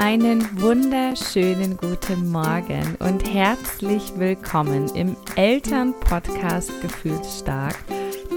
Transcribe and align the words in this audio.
Einen 0.00 0.58
wunderschönen 0.58 1.76
guten 1.76 2.30
Morgen 2.30 2.96
und 3.00 3.22
herzlich 3.30 4.10
willkommen 4.16 4.88
im 4.94 5.14
Elternpodcast 5.36 6.72
Gefühlsstark, 6.80 7.76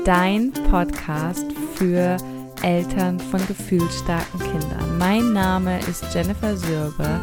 dein 0.04 0.52
Podcast 0.70 1.46
für 1.76 2.18
Eltern 2.63 3.18
von 3.18 3.39
gefühlsstarken 3.47 4.41
Kindern. 4.41 4.97
Mein 4.97 5.31
Name 5.31 5.79
ist 5.88 6.04
Jennifer 6.13 6.57
Sürbe. 6.57 7.21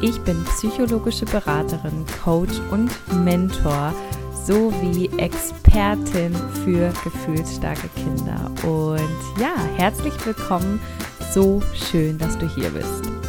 Ich 0.00 0.18
bin 0.22 0.42
psychologische 0.44 1.26
Beraterin, 1.26 2.06
Coach 2.24 2.58
und 2.70 2.90
Mentor 3.22 3.92
sowie 4.46 5.10
Expertin 5.18 6.34
für 6.64 6.90
gefühlsstarke 7.04 7.90
Kinder. 7.96 8.50
Und 8.66 9.38
ja, 9.38 9.54
herzlich 9.76 10.14
willkommen. 10.24 10.80
So 11.34 11.60
schön, 11.74 12.16
dass 12.16 12.38
du 12.38 12.48
hier 12.48 12.70
bist. 12.70 13.23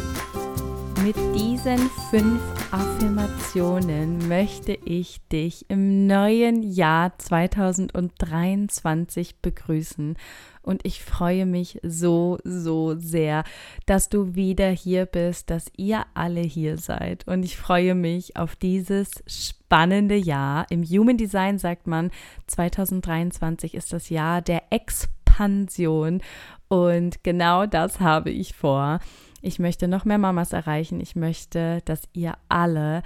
Mit 1.06 1.16
diesen 1.36 1.78
fünf 2.10 2.42
Affirmationen 2.72 4.26
möchte 4.26 4.72
ich 4.72 5.20
dich 5.28 5.64
im 5.68 6.08
neuen 6.08 6.64
Jahr 6.64 7.16
2023 7.16 9.40
begrüßen. 9.40 10.16
Und 10.62 10.84
ich 10.84 11.04
freue 11.04 11.46
mich 11.46 11.78
so, 11.84 12.38
so 12.42 12.98
sehr, 12.98 13.44
dass 13.86 14.08
du 14.08 14.34
wieder 14.34 14.70
hier 14.70 15.06
bist, 15.06 15.50
dass 15.50 15.70
ihr 15.76 16.04
alle 16.14 16.40
hier 16.40 16.76
seid. 16.76 17.24
Und 17.28 17.44
ich 17.44 17.56
freue 17.56 17.94
mich 17.94 18.36
auf 18.36 18.56
dieses 18.56 19.22
spannende 19.28 20.16
Jahr. 20.16 20.66
Im 20.70 20.82
Human 20.82 21.18
Design 21.18 21.60
sagt 21.60 21.86
man, 21.86 22.10
2023 22.48 23.76
ist 23.76 23.92
das 23.92 24.08
Jahr 24.08 24.42
der 24.42 24.64
Expansion. 24.70 26.20
Und 26.68 27.22
genau 27.22 27.66
das 27.66 28.00
habe 28.00 28.30
ich 28.30 28.54
vor. 28.54 29.00
Ich 29.42 29.58
möchte 29.58 29.88
noch 29.88 30.04
mehr 30.04 30.18
Mamas 30.18 30.52
erreichen. 30.52 31.00
Ich 31.00 31.14
möchte, 31.14 31.80
dass 31.84 32.02
ihr 32.12 32.34
alle 32.48 33.02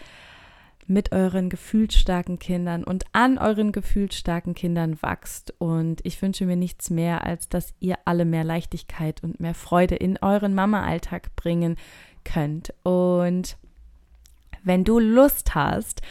mit 0.87 1.13
euren 1.13 1.51
gefühlsstarken 1.51 2.41
Kindern 2.41 2.83
und 2.83 3.05
an 3.13 3.39
euren 3.39 3.71
gefühlsstarken 3.71 4.55
Kindern 4.55 5.01
wachst. 5.03 5.55
Und 5.59 6.01
ich 6.05 6.21
wünsche 6.21 6.47
mir 6.47 6.57
nichts 6.57 6.91
mehr, 6.91 7.25
als 7.25 7.49
dass 7.49 7.75
ihr 7.79 7.97
alle 8.07 8.25
mehr 8.25 8.43
Leichtigkeit 8.43 9.23
und 9.23 9.39
mehr 9.39 9.55
Freude 9.55 9.95
in 9.95 10.19
euren 10.21 10.55
Mama-Alltag 10.55 11.37
bringen 11.37 11.77
könnt. 12.25 12.75
Und 12.83 13.57
wenn 14.65 14.85
du 14.85 14.99
Lust 14.99 15.55
hast, 15.55 16.03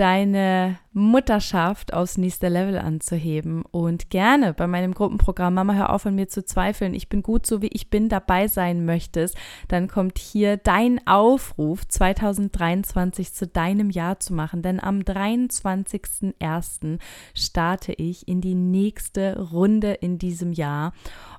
deine 0.00 0.78
Mutterschaft 0.94 1.92
aufs 1.92 2.16
nächste 2.16 2.48
Level 2.48 2.78
anzuheben. 2.78 3.62
Und 3.70 4.08
gerne 4.08 4.54
bei 4.54 4.66
meinem 4.66 4.94
Gruppenprogramm 4.94 5.52
Mama 5.52 5.74
hör 5.74 5.92
auf 5.92 6.06
an 6.06 6.14
mir 6.14 6.26
zu 6.26 6.42
zweifeln, 6.42 6.94
ich 6.94 7.10
bin 7.10 7.22
gut 7.22 7.44
so 7.44 7.60
wie 7.60 7.68
ich 7.68 7.90
bin 7.90 8.08
dabei 8.08 8.48
sein 8.48 8.86
möchtest, 8.86 9.36
dann 9.68 9.88
kommt 9.88 10.18
hier 10.18 10.56
dein 10.56 11.06
Aufruf 11.06 11.86
2023 11.86 13.34
zu 13.34 13.46
deinem 13.46 13.90
Jahr 13.90 14.18
zu 14.20 14.32
machen, 14.32 14.62
denn 14.62 14.80
am 14.80 15.00
23.01. 15.00 16.98
starte 17.34 17.92
ich 17.92 18.26
in 18.26 18.40
die 18.40 18.54
nächste 18.54 19.38
Runde 19.50 19.92
in 19.92 20.16
diesem 20.16 20.52
Jahr. 20.52 20.94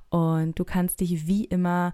Und 0.08 0.56
du 0.60 0.64
kannst 0.64 1.00
dich 1.00 1.26
wie 1.26 1.46
immer 1.46 1.92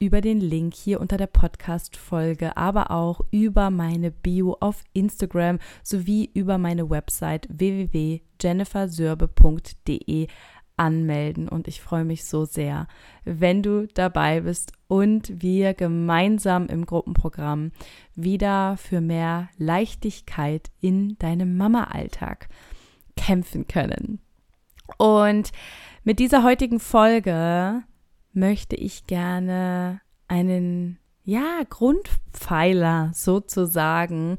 über 0.00 0.20
den 0.22 0.40
Link 0.40 0.74
hier 0.74 1.00
unter 1.00 1.18
der 1.18 1.26
Podcast-Folge, 1.26 2.56
aber 2.56 2.90
auch 2.90 3.20
über 3.30 3.68
meine 3.70 4.10
Bio 4.10 4.56
auf 4.58 4.82
Instagram 4.94 5.58
sowie 5.82 6.30
über 6.32 6.56
meine 6.56 6.88
Website 6.88 7.46
www.jennifersörbe.de 7.50 10.28
anmelden 10.78 11.50
und 11.50 11.68
ich 11.68 11.82
freue 11.82 12.06
mich 12.06 12.24
so 12.24 12.46
sehr, 12.46 12.88
wenn 13.26 13.62
du 13.62 13.86
dabei 13.88 14.40
bist 14.40 14.72
und 14.88 15.42
wir 15.42 15.74
gemeinsam 15.74 16.68
im 16.68 16.86
Gruppenprogramm 16.86 17.72
wieder 18.14 18.78
für 18.78 19.02
mehr 19.02 19.50
Leichtigkeit 19.58 20.70
in 20.80 21.18
deinem 21.18 21.58
Mama-Alltag 21.58 22.48
kämpfen 23.18 23.68
können. 23.68 24.20
Und 24.96 25.52
mit 26.02 26.18
dieser 26.18 26.42
heutigen 26.42 26.80
Folge 26.80 27.82
möchte 28.32 28.76
ich 28.76 29.06
gerne 29.06 30.00
einen, 30.28 30.98
ja, 31.24 31.62
Grundpfeiler 31.68 33.10
sozusagen 33.14 34.36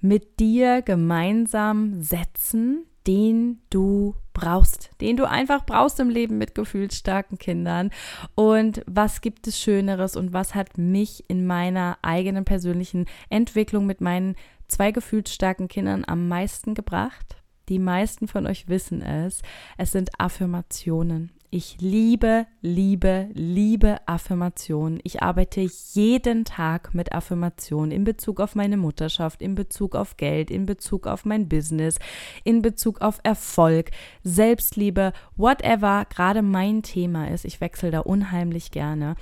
mit 0.00 0.40
dir 0.40 0.82
gemeinsam 0.82 2.02
setzen, 2.02 2.86
den 3.06 3.60
du 3.70 4.14
brauchst, 4.32 4.90
den 5.00 5.16
du 5.16 5.28
einfach 5.28 5.64
brauchst 5.64 6.00
im 6.00 6.10
Leben 6.10 6.38
mit 6.38 6.54
gefühlsstarken 6.54 7.38
Kindern. 7.38 7.90
Und 8.34 8.82
was 8.86 9.20
gibt 9.20 9.46
es 9.46 9.58
Schöneres 9.58 10.16
und 10.16 10.32
was 10.32 10.54
hat 10.54 10.76
mich 10.76 11.24
in 11.28 11.46
meiner 11.46 11.98
eigenen 12.02 12.44
persönlichen 12.44 13.06
Entwicklung 13.30 13.86
mit 13.86 14.00
meinen 14.00 14.34
zwei 14.68 14.90
gefühlsstarken 14.90 15.68
Kindern 15.68 16.04
am 16.06 16.28
meisten 16.28 16.74
gebracht? 16.74 17.36
Die 17.68 17.78
meisten 17.78 18.28
von 18.28 18.46
euch 18.46 18.68
wissen 18.68 19.02
es. 19.02 19.42
Es 19.76 19.92
sind 19.92 20.10
Affirmationen. 20.18 21.32
Ich 21.58 21.78
liebe, 21.80 22.46
liebe, 22.60 23.30
liebe 23.32 23.96
Affirmationen. 24.04 25.00
Ich 25.04 25.22
arbeite 25.22 25.66
jeden 25.94 26.44
Tag 26.44 26.92
mit 26.92 27.14
Affirmationen 27.14 27.92
in 27.92 28.04
Bezug 28.04 28.40
auf 28.40 28.54
meine 28.54 28.76
Mutterschaft, 28.76 29.40
in 29.40 29.54
Bezug 29.54 29.96
auf 29.96 30.18
Geld, 30.18 30.50
in 30.50 30.66
Bezug 30.66 31.06
auf 31.06 31.24
mein 31.24 31.48
Business, 31.48 31.98
in 32.44 32.60
Bezug 32.60 33.00
auf 33.00 33.20
Erfolg, 33.22 33.90
Selbstliebe, 34.22 35.14
whatever 35.38 36.04
gerade 36.10 36.42
mein 36.42 36.82
Thema 36.82 37.30
ist. 37.30 37.46
Ich 37.46 37.62
wechsle 37.62 37.90
da 37.90 38.00
unheimlich 38.00 38.70
gerne. 38.70 39.14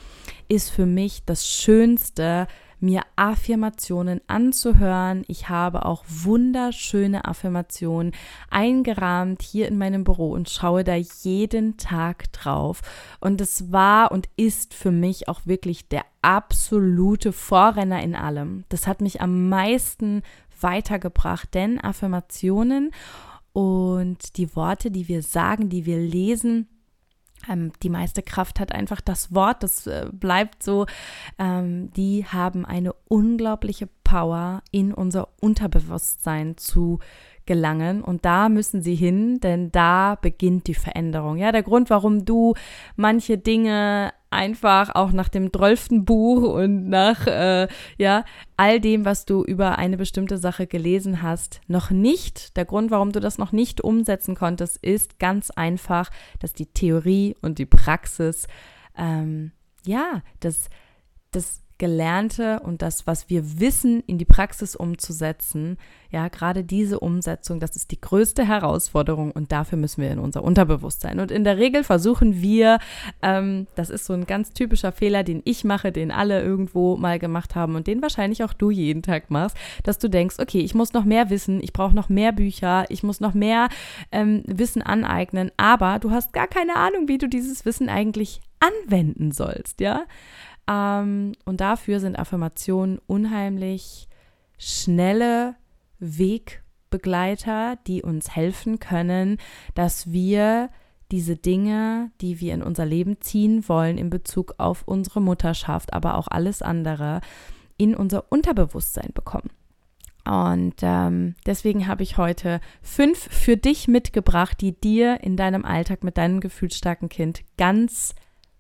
Ist 0.48 0.70
für 0.70 0.86
mich 0.86 1.22
das 1.24 1.46
Schönste, 1.46 2.48
mir 2.84 3.02
Affirmationen 3.16 4.20
anzuhören. 4.26 5.24
Ich 5.26 5.48
habe 5.48 5.84
auch 5.84 6.04
wunderschöne 6.06 7.24
Affirmationen 7.24 8.12
eingerahmt 8.50 9.42
hier 9.42 9.66
in 9.68 9.78
meinem 9.78 10.04
Büro 10.04 10.30
und 10.30 10.50
schaue 10.50 10.84
da 10.84 10.94
jeden 10.94 11.76
Tag 11.76 12.32
drauf. 12.32 12.82
Und 13.20 13.40
es 13.40 13.72
war 13.72 14.12
und 14.12 14.28
ist 14.36 14.74
für 14.74 14.90
mich 14.90 15.28
auch 15.28 15.40
wirklich 15.44 15.88
der 15.88 16.04
absolute 16.22 17.32
Vorrenner 17.32 18.02
in 18.02 18.14
allem. 18.14 18.64
Das 18.68 18.86
hat 18.86 19.00
mich 19.00 19.20
am 19.20 19.48
meisten 19.48 20.22
weitergebracht, 20.60 21.54
denn 21.54 21.80
Affirmationen 21.80 22.90
und 23.52 24.36
die 24.36 24.54
Worte, 24.56 24.90
die 24.90 25.08
wir 25.08 25.22
sagen, 25.22 25.68
die 25.68 25.86
wir 25.86 25.98
lesen, 25.98 26.68
ähm, 27.48 27.72
die 27.82 27.90
meiste 27.90 28.22
Kraft 28.22 28.60
hat 28.60 28.72
einfach 28.72 29.00
das 29.00 29.34
Wort, 29.34 29.62
das 29.62 29.86
äh, 29.86 30.06
bleibt 30.12 30.62
so. 30.62 30.86
Ähm, 31.38 31.90
die 31.92 32.24
haben 32.26 32.64
eine 32.64 32.92
unglaubliche 33.08 33.88
Power 34.04 34.62
in 34.70 34.92
unser 34.92 35.28
Unterbewusstsein 35.40 36.56
zu 36.56 36.98
gelangen 37.46 38.02
und 38.02 38.24
da 38.24 38.48
müssen 38.48 38.80
sie 38.82 38.94
hin, 38.94 39.38
denn 39.40 39.70
da 39.70 40.16
beginnt 40.20 40.66
die 40.66 40.74
Veränderung. 40.74 41.36
Ja, 41.36 41.52
der 41.52 41.62
Grund, 41.62 41.90
warum 41.90 42.24
du 42.24 42.54
manche 42.96 43.36
Dinge 43.36 44.12
einfach 44.34 44.94
auch 44.94 45.12
nach 45.12 45.28
dem 45.28 45.50
drölften 45.50 46.04
Buch 46.04 46.42
und 46.54 46.88
nach 46.88 47.26
äh, 47.26 47.68
ja 47.96 48.24
all 48.56 48.80
dem, 48.80 49.04
was 49.04 49.24
du 49.24 49.42
über 49.42 49.78
eine 49.78 49.96
bestimmte 49.96 50.38
Sache 50.38 50.66
gelesen 50.66 51.22
hast, 51.22 51.60
noch 51.66 51.90
nicht. 51.90 52.56
Der 52.56 52.64
Grund, 52.64 52.90
warum 52.90 53.12
du 53.12 53.20
das 53.20 53.38
noch 53.38 53.52
nicht 53.52 53.80
umsetzen 53.80 54.34
konntest, 54.34 54.76
ist 54.78 55.18
ganz 55.18 55.50
einfach, 55.50 56.10
dass 56.40 56.52
die 56.52 56.66
Theorie 56.66 57.34
und 57.40 57.58
die 57.58 57.66
Praxis 57.66 58.46
ähm, 58.96 59.52
ja 59.86 60.22
das 60.40 60.68
das 61.30 61.63
Gelernte 61.78 62.60
und 62.60 62.82
das, 62.82 63.06
was 63.06 63.28
wir 63.28 63.58
wissen, 63.58 64.02
in 64.06 64.16
die 64.16 64.24
Praxis 64.24 64.76
umzusetzen. 64.76 65.76
Ja, 66.10 66.28
gerade 66.28 66.62
diese 66.62 67.00
Umsetzung, 67.00 67.58
das 67.58 67.74
ist 67.74 67.90
die 67.90 68.00
größte 68.00 68.46
Herausforderung 68.46 69.32
und 69.32 69.50
dafür 69.50 69.76
müssen 69.76 70.00
wir 70.00 70.12
in 70.12 70.20
unser 70.20 70.44
Unterbewusstsein. 70.44 71.18
Und 71.18 71.32
in 71.32 71.42
der 71.42 71.58
Regel 71.58 71.82
versuchen 71.82 72.40
wir, 72.40 72.78
ähm, 73.22 73.66
das 73.74 73.90
ist 73.90 74.04
so 74.04 74.12
ein 74.12 74.24
ganz 74.24 74.52
typischer 74.52 74.92
Fehler, 74.92 75.24
den 75.24 75.42
ich 75.44 75.64
mache, 75.64 75.90
den 75.90 76.12
alle 76.12 76.40
irgendwo 76.40 76.96
mal 76.96 77.18
gemacht 77.18 77.56
haben 77.56 77.74
und 77.74 77.88
den 77.88 78.02
wahrscheinlich 78.02 78.44
auch 78.44 78.52
du 78.52 78.70
jeden 78.70 79.02
Tag 79.02 79.32
machst, 79.32 79.56
dass 79.82 79.98
du 79.98 80.08
denkst, 80.08 80.36
okay, 80.38 80.60
ich 80.60 80.74
muss 80.74 80.92
noch 80.92 81.04
mehr 81.04 81.28
wissen, 81.30 81.60
ich 81.60 81.72
brauche 81.72 81.96
noch 81.96 82.08
mehr 82.08 82.30
Bücher, 82.30 82.84
ich 82.88 83.02
muss 83.02 83.18
noch 83.18 83.34
mehr 83.34 83.68
ähm, 84.12 84.44
Wissen 84.46 84.82
aneignen, 84.82 85.50
aber 85.56 85.98
du 85.98 86.12
hast 86.12 86.32
gar 86.32 86.46
keine 86.46 86.76
Ahnung, 86.76 87.08
wie 87.08 87.18
du 87.18 87.28
dieses 87.28 87.64
Wissen 87.64 87.88
eigentlich 87.88 88.40
anwenden 88.60 89.32
sollst, 89.32 89.80
ja. 89.80 90.04
Ähm, 90.68 91.32
und 91.44 91.60
dafür 91.60 92.00
sind 92.00 92.18
Affirmationen 92.18 92.98
unheimlich 93.06 94.08
schnelle 94.58 95.56
Wegbegleiter, 95.98 97.76
die 97.86 98.02
uns 98.02 98.34
helfen 98.34 98.78
können, 98.78 99.38
dass 99.74 100.10
wir 100.12 100.70
diese 101.10 101.36
Dinge, 101.36 102.10
die 102.20 102.40
wir 102.40 102.54
in 102.54 102.62
unser 102.62 102.86
Leben 102.86 103.20
ziehen 103.20 103.68
wollen 103.68 103.98
in 103.98 104.10
Bezug 104.10 104.54
auf 104.58 104.82
unsere 104.86 105.20
Mutterschaft, 105.20 105.92
aber 105.92 106.16
auch 106.16 106.28
alles 106.28 106.62
andere, 106.62 107.20
in 107.76 107.94
unser 107.94 108.32
Unterbewusstsein 108.32 109.10
bekommen. 109.12 109.50
Und 110.24 110.76
ähm, 110.80 111.34
deswegen 111.44 111.86
habe 111.86 112.02
ich 112.02 112.16
heute 112.16 112.60
fünf 112.82 113.18
für 113.18 113.58
dich 113.58 113.88
mitgebracht, 113.88 114.60
die 114.60 114.72
dir 114.72 115.20
in 115.22 115.36
deinem 115.36 115.64
Alltag 115.66 116.02
mit 116.02 116.16
deinem 116.16 116.40
gefühlsstarken 116.40 117.10
Kind 117.10 117.42
ganz 117.58 118.14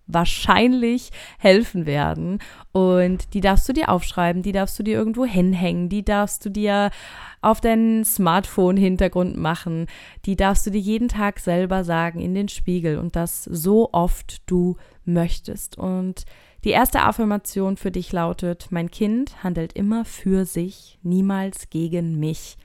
wahrscheinlich 0.06 1.10
helfen 1.38 1.86
werden. 1.86 2.38
Und 2.72 3.34
die 3.34 3.40
darfst 3.40 3.68
du 3.68 3.72
dir 3.72 3.88
aufschreiben, 3.88 4.42
die 4.42 4.52
darfst 4.52 4.78
du 4.78 4.82
dir 4.82 4.96
irgendwo 4.96 5.24
hinhängen, 5.24 5.88
die 5.88 6.04
darfst 6.04 6.44
du 6.44 6.50
dir 6.50 6.90
auf 7.40 7.60
deinen 7.60 8.04
Smartphone-Hintergrund 8.04 9.36
machen, 9.36 9.86
die 10.24 10.36
darfst 10.36 10.66
du 10.66 10.70
dir 10.70 10.80
jeden 10.80 11.08
Tag 11.08 11.40
selber 11.40 11.84
sagen 11.84 12.20
in 12.20 12.34
den 12.34 12.48
Spiegel 12.48 12.98
und 12.98 13.16
das 13.16 13.44
so 13.44 13.90
oft 13.92 14.42
du 14.46 14.76
möchtest. 15.04 15.78
Und 15.78 16.24
die 16.64 16.70
erste 16.70 17.02
Affirmation 17.02 17.76
für 17.76 17.90
dich 17.90 18.10
lautet, 18.12 18.68
mein 18.70 18.90
Kind 18.90 19.42
handelt 19.44 19.74
immer 19.74 20.06
für 20.06 20.46
sich, 20.46 20.98
niemals 21.02 21.68
gegen 21.68 22.18
mich. 22.18 22.56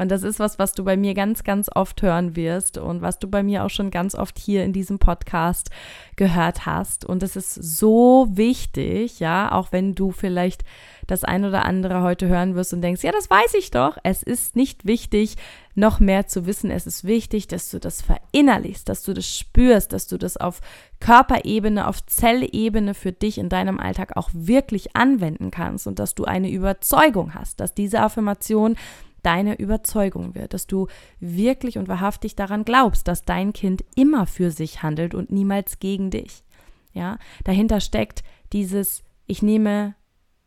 Und 0.00 0.10
das 0.10 0.22
ist 0.22 0.38
was, 0.38 0.58
was 0.58 0.72
du 0.72 0.82
bei 0.82 0.96
mir 0.96 1.12
ganz, 1.12 1.44
ganz 1.44 1.68
oft 1.74 2.00
hören 2.00 2.34
wirst 2.34 2.78
und 2.78 3.02
was 3.02 3.18
du 3.18 3.28
bei 3.28 3.42
mir 3.42 3.64
auch 3.64 3.70
schon 3.70 3.90
ganz 3.90 4.14
oft 4.14 4.38
hier 4.38 4.64
in 4.64 4.72
diesem 4.72 4.98
Podcast 4.98 5.70
gehört 6.16 6.64
hast. 6.64 7.04
Und 7.04 7.22
es 7.22 7.36
ist 7.36 7.54
so 7.54 8.26
wichtig, 8.30 9.20
ja, 9.20 9.52
auch 9.52 9.72
wenn 9.72 9.94
du 9.94 10.10
vielleicht 10.10 10.64
das 11.06 11.24
ein 11.24 11.44
oder 11.44 11.64
andere 11.64 12.02
heute 12.02 12.28
hören 12.28 12.54
wirst 12.54 12.72
und 12.72 12.82
denkst, 12.82 13.02
ja, 13.02 13.12
das 13.12 13.28
weiß 13.28 13.54
ich 13.54 13.70
doch. 13.70 13.98
Es 14.02 14.22
ist 14.22 14.56
nicht 14.56 14.86
wichtig, 14.86 15.36
noch 15.74 16.00
mehr 16.00 16.26
zu 16.26 16.46
wissen. 16.46 16.70
Es 16.70 16.86
ist 16.86 17.04
wichtig, 17.04 17.48
dass 17.48 17.70
du 17.70 17.78
das 17.78 18.02
verinnerlichst, 18.02 18.88
dass 18.88 19.02
du 19.02 19.12
das 19.12 19.26
spürst, 19.26 19.92
dass 19.92 20.06
du 20.06 20.18
das 20.18 20.36
auf 20.36 20.60
Körperebene, 21.00 21.86
auf 21.86 22.04
Zellebene 22.06 22.94
für 22.94 23.12
dich 23.12 23.38
in 23.38 23.48
deinem 23.48 23.80
Alltag 23.80 24.16
auch 24.16 24.30
wirklich 24.32 24.96
anwenden 24.96 25.50
kannst 25.50 25.86
und 25.86 25.98
dass 25.98 26.14
du 26.14 26.24
eine 26.24 26.50
Überzeugung 26.50 27.34
hast, 27.34 27.60
dass 27.60 27.74
diese 27.74 28.00
Affirmation 28.00 28.76
deine 29.22 29.58
Überzeugung 29.58 30.34
wird, 30.34 30.54
dass 30.54 30.66
du 30.66 30.86
wirklich 31.18 31.78
und 31.78 31.88
wahrhaftig 31.88 32.36
daran 32.36 32.64
glaubst, 32.64 33.08
dass 33.08 33.24
dein 33.24 33.52
Kind 33.52 33.84
immer 33.94 34.26
für 34.26 34.50
sich 34.50 34.82
handelt 34.82 35.14
und 35.14 35.30
niemals 35.30 35.78
gegen 35.78 36.10
dich. 36.10 36.44
Ja, 36.92 37.18
dahinter 37.44 37.80
steckt 37.80 38.22
dieses 38.52 39.04
ich 39.30 39.42
nehme 39.42 39.94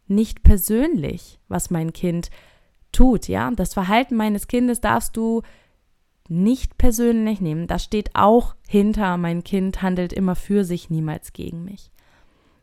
nicht 0.07 0.43
persönlich, 0.43 1.39
was 1.47 1.71
mein 1.71 1.93
Kind 1.93 2.29
tut, 2.91 3.29
ja? 3.29 3.49
Das 3.51 3.73
Verhalten 3.73 4.17
meines 4.17 4.47
Kindes 4.47 4.81
darfst 4.81 5.15
du 5.15 5.41
nicht 6.27 6.77
persönlich 6.77 7.39
nehmen. 7.39 7.67
Das 7.67 7.85
steht 7.85 8.09
auch 8.13 8.55
hinter 8.67 9.15
mein 9.15 9.45
Kind 9.45 9.81
handelt 9.81 10.11
immer 10.11 10.35
für 10.35 10.65
sich, 10.65 10.89
niemals 10.89 11.31
gegen 11.31 11.63
mich. 11.63 11.91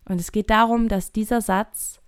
Und 0.04 0.20
es 0.20 0.30
geht 0.30 0.50
darum, 0.50 0.88
dass 0.88 1.12
dieser 1.12 1.40
Satz 1.40 2.00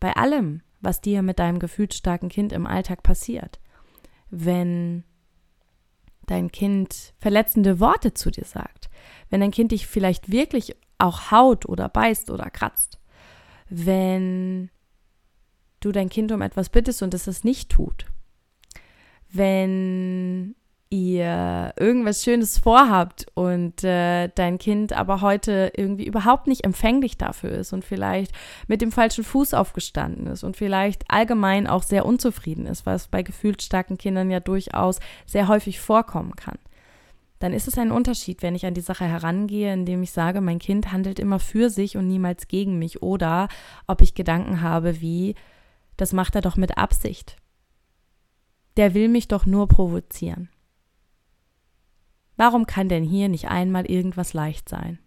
bei 0.00 0.14
allem, 0.14 0.60
was 0.80 1.00
dir 1.00 1.22
mit 1.22 1.38
deinem 1.38 1.58
gefühlsstarken 1.58 2.28
Kind 2.28 2.52
im 2.52 2.66
Alltag 2.66 3.02
passiert. 3.02 3.60
Wenn 4.30 5.04
dein 6.26 6.52
Kind 6.52 7.14
verletzende 7.18 7.80
Worte 7.80 8.14
zu 8.14 8.30
dir 8.30 8.44
sagt, 8.44 8.90
wenn 9.30 9.40
dein 9.40 9.50
Kind 9.50 9.72
dich 9.72 9.86
vielleicht 9.86 10.30
wirklich 10.30 10.76
auch 10.98 11.30
haut 11.30 11.66
oder 11.66 11.88
beißt 11.88 12.30
oder 12.30 12.50
kratzt, 12.50 13.00
wenn 13.68 14.70
du 15.80 15.92
dein 15.92 16.08
Kind 16.08 16.32
um 16.32 16.42
etwas 16.42 16.68
bittest 16.68 17.02
und 17.02 17.14
es 17.14 17.26
es 17.26 17.44
nicht 17.44 17.70
tut, 17.70 18.06
wenn 19.30 20.54
ihr 20.90 21.74
irgendwas 21.76 22.24
Schönes 22.24 22.58
vorhabt 22.58 23.26
und 23.34 23.84
äh, 23.84 24.28
dein 24.34 24.58
Kind 24.58 24.92
aber 24.94 25.20
heute 25.20 25.72
irgendwie 25.76 26.06
überhaupt 26.06 26.46
nicht 26.46 26.64
empfänglich 26.64 27.18
dafür 27.18 27.50
ist 27.50 27.72
und 27.72 27.84
vielleicht 27.84 28.32
mit 28.68 28.80
dem 28.80 28.90
falschen 28.90 29.24
Fuß 29.24 29.52
aufgestanden 29.54 30.26
ist 30.28 30.44
und 30.44 30.56
vielleicht 30.56 31.04
allgemein 31.10 31.66
auch 31.66 31.82
sehr 31.82 32.06
unzufrieden 32.06 32.66
ist, 32.66 32.86
was 32.86 33.08
bei 33.08 33.22
gefühlt 33.22 33.62
starken 33.62 33.98
Kindern 33.98 34.30
ja 34.30 34.40
durchaus 34.40 35.00
sehr 35.26 35.48
häufig 35.48 35.78
vorkommen 35.78 36.34
kann, 36.36 36.58
dann 37.38 37.52
ist 37.52 37.68
es 37.68 37.76
ein 37.76 37.92
Unterschied, 37.92 38.42
wenn 38.42 38.54
ich 38.54 38.64
an 38.64 38.74
die 38.74 38.80
Sache 38.80 39.04
herangehe, 39.04 39.72
indem 39.72 40.02
ich 40.02 40.10
sage, 40.10 40.40
mein 40.40 40.58
Kind 40.58 40.90
handelt 40.90 41.18
immer 41.18 41.38
für 41.38 41.68
sich 41.68 41.96
und 41.98 42.08
niemals 42.08 42.48
gegen 42.48 42.78
mich 42.78 43.02
oder 43.02 43.48
ob 43.86 44.00
ich 44.00 44.14
Gedanken 44.14 44.62
habe 44.62 45.02
wie, 45.02 45.34
das 45.98 46.14
macht 46.14 46.34
er 46.34 46.40
doch 46.40 46.56
mit 46.56 46.78
Absicht. 46.78 47.36
Der 48.78 48.94
will 48.94 49.08
mich 49.08 49.28
doch 49.28 49.44
nur 49.44 49.68
provozieren. 49.68 50.48
Warum 52.38 52.66
kann 52.66 52.88
denn 52.88 53.02
hier 53.02 53.28
nicht 53.28 53.48
einmal 53.48 53.84
irgendwas 53.84 54.32
leicht 54.32 54.68
sein? 54.68 55.00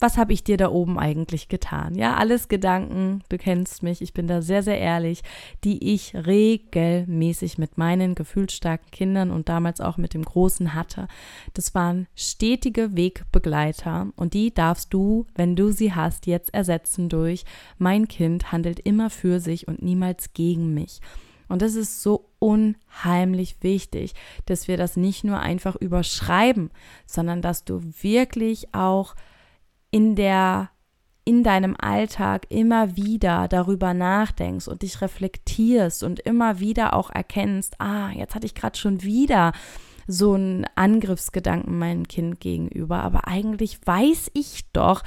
Was 0.00 0.16
habe 0.16 0.32
ich 0.32 0.42
dir 0.42 0.56
da 0.56 0.70
oben 0.70 0.98
eigentlich 0.98 1.46
getan? 1.46 1.94
Ja, 1.94 2.16
alles 2.16 2.48
Gedanken, 2.48 3.22
du 3.28 3.36
kennst 3.36 3.84
mich, 3.84 4.00
ich 4.00 4.14
bin 4.14 4.26
da 4.26 4.42
sehr, 4.42 4.62
sehr 4.64 4.80
ehrlich, 4.80 5.22
die 5.62 5.92
ich 5.92 6.16
regelmäßig 6.16 7.58
mit 7.58 7.78
meinen 7.78 8.16
gefühlsstarken 8.16 8.90
Kindern 8.90 9.30
und 9.30 9.48
damals 9.50 9.80
auch 9.80 9.98
mit 9.98 10.14
dem 10.14 10.24
Großen 10.24 10.74
hatte. 10.74 11.06
Das 11.52 11.74
waren 11.74 12.08
stetige 12.16 12.96
Wegbegleiter 12.96 14.08
und 14.16 14.34
die 14.34 14.52
darfst 14.52 14.92
du, 14.92 15.26
wenn 15.36 15.54
du 15.54 15.70
sie 15.70 15.94
hast, 15.94 16.26
jetzt 16.26 16.52
ersetzen 16.52 17.10
durch 17.10 17.44
mein 17.78 18.08
Kind 18.08 18.50
handelt 18.50 18.80
immer 18.80 19.10
für 19.10 19.38
sich 19.38 19.68
und 19.68 19.82
niemals 19.82 20.32
gegen 20.32 20.72
mich. 20.74 21.00
Und 21.48 21.60
das 21.60 21.74
ist 21.74 22.02
so 22.02 22.31
unheimlich 22.42 23.56
wichtig, 23.60 24.14
dass 24.46 24.66
wir 24.66 24.76
das 24.76 24.96
nicht 24.96 25.22
nur 25.22 25.38
einfach 25.38 25.76
überschreiben, 25.76 26.70
sondern 27.06 27.40
dass 27.40 27.64
du 27.64 27.80
wirklich 28.02 28.74
auch 28.74 29.14
in 29.92 30.16
der 30.16 30.70
in 31.24 31.44
deinem 31.44 31.76
Alltag 31.78 32.46
immer 32.48 32.96
wieder 32.96 33.46
darüber 33.46 33.94
nachdenkst 33.94 34.66
und 34.66 34.82
dich 34.82 35.00
reflektierst 35.00 36.02
und 36.02 36.18
immer 36.18 36.58
wieder 36.58 36.94
auch 36.94 37.10
erkennst, 37.10 37.80
ah, 37.80 38.10
jetzt 38.10 38.34
hatte 38.34 38.46
ich 38.46 38.56
gerade 38.56 38.76
schon 38.76 39.04
wieder 39.04 39.52
so 40.08 40.32
einen 40.32 40.66
Angriffsgedanken 40.74 41.78
meinem 41.78 42.08
Kind 42.08 42.40
gegenüber, 42.40 43.04
aber 43.04 43.28
eigentlich 43.28 43.78
weiß 43.86 44.32
ich 44.34 44.64
doch, 44.72 45.04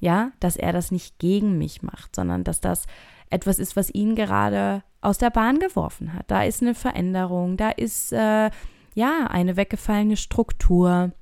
ja, 0.00 0.32
dass 0.40 0.56
er 0.56 0.72
das 0.72 0.90
nicht 0.90 1.18
gegen 1.18 1.58
mich 1.58 1.82
macht, 1.82 2.16
sondern 2.16 2.44
dass 2.44 2.62
das 2.62 2.86
etwas 3.30 3.58
ist, 3.58 3.76
was 3.76 3.90
ihn 3.90 4.14
gerade 4.14 4.82
aus 5.00 5.18
der 5.18 5.30
Bahn 5.30 5.58
geworfen 5.58 6.14
hat. 6.14 6.30
Da 6.30 6.42
ist 6.44 6.62
eine 6.62 6.74
Veränderung, 6.74 7.56
da 7.56 7.70
ist 7.70 8.12
äh, 8.12 8.50
ja 8.94 9.26
eine 9.28 9.56
weggefallene 9.56 10.16
Struktur. 10.16 11.12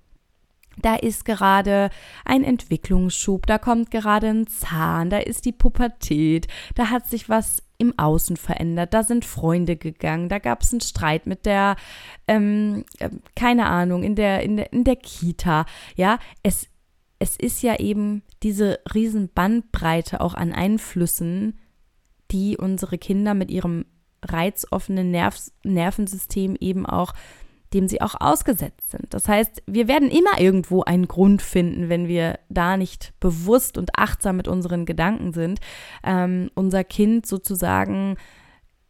Da 0.78 0.94
ist 0.94 1.24
gerade 1.24 1.88
ein 2.24 2.44
Entwicklungsschub, 2.44 3.46
da 3.46 3.56
kommt 3.56 3.90
gerade 3.90 4.28
ein 4.28 4.46
Zahn, 4.46 5.08
da 5.08 5.18
ist 5.18 5.46
die 5.46 5.52
Pubertät, 5.52 6.48
da 6.74 6.90
hat 6.90 7.08
sich 7.08 7.30
was 7.30 7.62
im 7.78 7.98
Außen 7.98 8.36
verändert, 8.36 8.92
da 8.92 9.02
sind 9.02 9.24
Freunde 9.24 9.76
gegangen, 9.76 10.28
da 10.28 10.38
gab 10.38 10.62
es 10.62 10.72
einen 10.72 10.82
Streit 10.82 11.26
mit 11.26 11.46
der, 11.46 11.76
ähm, 12.28 12.84
äh, 12.98 13.10
keine 13.34 13.66
Ahnung, 13.66 14.02
in 14.02 14.16
der, 14.16 14.42
in 14.42 14.56
der, 14.56 14.72
in 14.72 14.84
der 14.84 14.96
Kita. 14.96 15.64
Ja, 15.94 16.18
es, 16.42 16.68
es 17.18 17.36
ist 17.36 17.62
ja 17.62 17.78
eben 17.78 18.22
diese 18.42 18.78
riesen 18.94 19.30
Bandbreite 19.32 20.20
auch 20.20 20.34
an 20.34 20.52
Einflüssen, 20.52 21.58
die 22.30 22.56
unsere 22.56 22.98
Kinder 22.98 23.34
mit 23.34 23.50
ihrem 23.50 23.84
reizoffenen 24.22 25.10
Nerv 25.10 25.36
Nervensystem 25.64 26.56
eben 26.58 26.86
auch 26.86 27.12
dem 27.74 27.88
sie 27.88 28.00
auch 28.00 28.14
ausgesetzt 28.18 28.90
sind. 28.90 29.12
Das 29.12 29.28
heißt, 29.28 29.62
wir 29.66 29.88
werden 29.88 30.10
immer 30.10 30.40
irgendwo 30.40 30.82
einen 30.82 31.08
Grund 31.08 31.42
finden, 31.42 31.88
wenn 31.88 32.08
wir 32.08 32.38
da 32.48 32.76
nicht 32.76 33.12
bewusst 33.20 33.76
und 33.76 33.90
achtsam 33.98 34.36
mit 34.36 34.48
unseren 34.48 34.86
Gedanken 34.86 35.32
sind, 35.32 35.60
ähm, 36.04 36.50
unser 36.54 36.84
Kind 36.84 37.26
sozusagen 37.26 38.16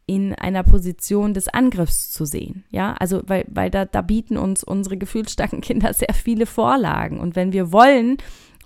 in 0.05 0.33
einer 0.33 0.63
Position 0.63 1.33
des 1.33 1.49
Angriffs 1.49 2.11
zu 2.11 2.25
sehen. 2.25 2.63
Ja, 2.69 2.93
also 2.93 3.21
weil, 3.25 3.45
weil 3.49 3.69
da, 3.69 3.83
da 3.83 4.01
bieten 4.01 4.37
uns 4.37 4.63
unsere 4.63 4.95
gefühlsstarken 4.95 5.59
Kinder 5.59 5.93
sehr 5.93 6.13
viele 6.13 6.45
Vorlagen. 6.45 7.19
Und 7.19 7.35
wenn 7.35 7.51
wir 7.51 7.73
wollen, 7.73 8.17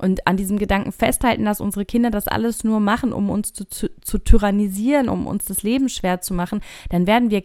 und 0.02 0.26
an 0.28 0.38
diesem 0.38 0.58
Gedanken 0.58 0.92
festhalten, 0.92 1.46
dass 1.46 1.62
unsere 1.62 1.86
Kinder 1.86 2.10
das 2.10 2.28
alles 2.28 2.64
nur 2.64 2.80
machen, 2.80 3.14
um 3.14 3.30
uns 3.30 3.54
zu, 3.54 3.66
zu, 3.66 3.90
zu 4.02 4.18
tyrannisieren, 4.18 5.10
um 5.10 5.28
uns 5.28 5.46
das 5.46 5.64
Leben 5.64 5.90
schwer 5.90 6.22
zu 6.22 6.34
machen, 6.34 6.62
dann 6.90 7.08
werden 7.08 7.30
wir 7.30 7.44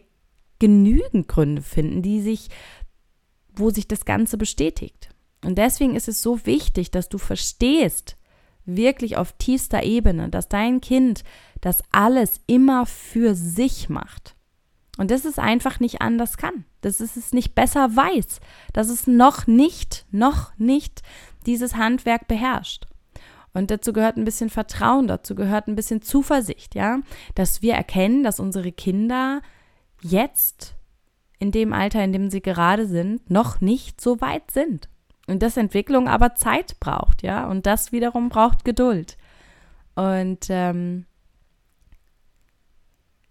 genügend 0.58 1.28
Gründe 1.28 1.62
finden, 1.62 2.02
die 2.02 2.22
sich, 2.22 2.48
wo 3.54 3.70
sich 3.70 3.86
das 3.86 4.04
Ganze 4.04 4.38
bestätigt. 4.38 5.10
Und 5.44 5.58
deswegen 5.58 5.94
ist 5.94 6.08
es 6.08 6.22
so 6.22 6.46
wichtig, 6.46 6.90
dass 6.90 7.08
du 7.08 7.18
verstehst, 7.18 8.16
wirklich 8.64 9.16
auf 9.16 9.32
tiefster 9.32 9.82
Ebene, 9.82 10.28
dass 10.28 10.48
dein 10.48 10.80
Kind 10.80 11.22
das 11.60 11.82
alles 11.92 12.40
immer 12.46 12.86
für 12.86 13.34
sich 13.34 13.88
macht. 13.88 14.34
Und 14.98 15.10
dass 15.10 15.26
es 15.26 15.38
einfach 15.38 15.78
nicht 15.78 16.00
anders 16.00 16.38
kann. 16.38 16.64
Dass 16.80 17.00
es 17.00 17.16
es 17.16 17.32
nicht 17.32 17.54
besser 17.54 17.94
weiß. 17.94 18.40
Dass 18.72 18.88
es 18.88 19.06
noch 19.06 19.46
nicht, 19.46 20.06
noch 20.10 20.56
nicht 20.56 21.02
dieses 21.46 21.76
Handwerk 21.76 22.28
beherrscht. 22.28 22.86
Und 23.52 23.70
dazu 23.70 23.92
gehört 23.94 24.18
ein 24.18 24.24
bisschen 24.24 24.50
Vertrauen, 24.50 25.06
dazu 25.06 25.34
gehört 25.34 25.66
ein 25.66 25.76
bisschen 25.76 26.02
Zuversicht, 26.02 26.74
ja, 26.74 27.00
dass 27.34 27.62
wir 27.62 27.74
erkennen, 27.74 28.22
dass 28.22 28.38
unsere 28.38 28.70
Kinder 28.70 29.40
jetzt 30.02 30.74
in 31.38 31.52
dem 31.52 31.72
Alter, 31.72 32.04
in 32.04 32.12
dem 32.12 32.28
sie 32.28 32.42
gerade 32.42 32.86
sind, 32.86 33.30
noch 33.30 33.60
nicht 33.60 34.00
so 34.00 34.20
weit 34.20 34.50
sind. 34.50 34.88
Und 35.26 35.42
dass 35.42 35.56
Entwicklung 35.56 36.08
aber 36.08 36.34
Zeit 36.34 36.78
braucht, 36.80 37.22
ja, 37.22 37.46
und 37.46 37.66
das 37.66 37.92
wiederum 37.92 38.28
braucht 38.28 38.64
Geduld. 38.64 39.16
Und 39.94 40.46
ähm, 40.50 41.06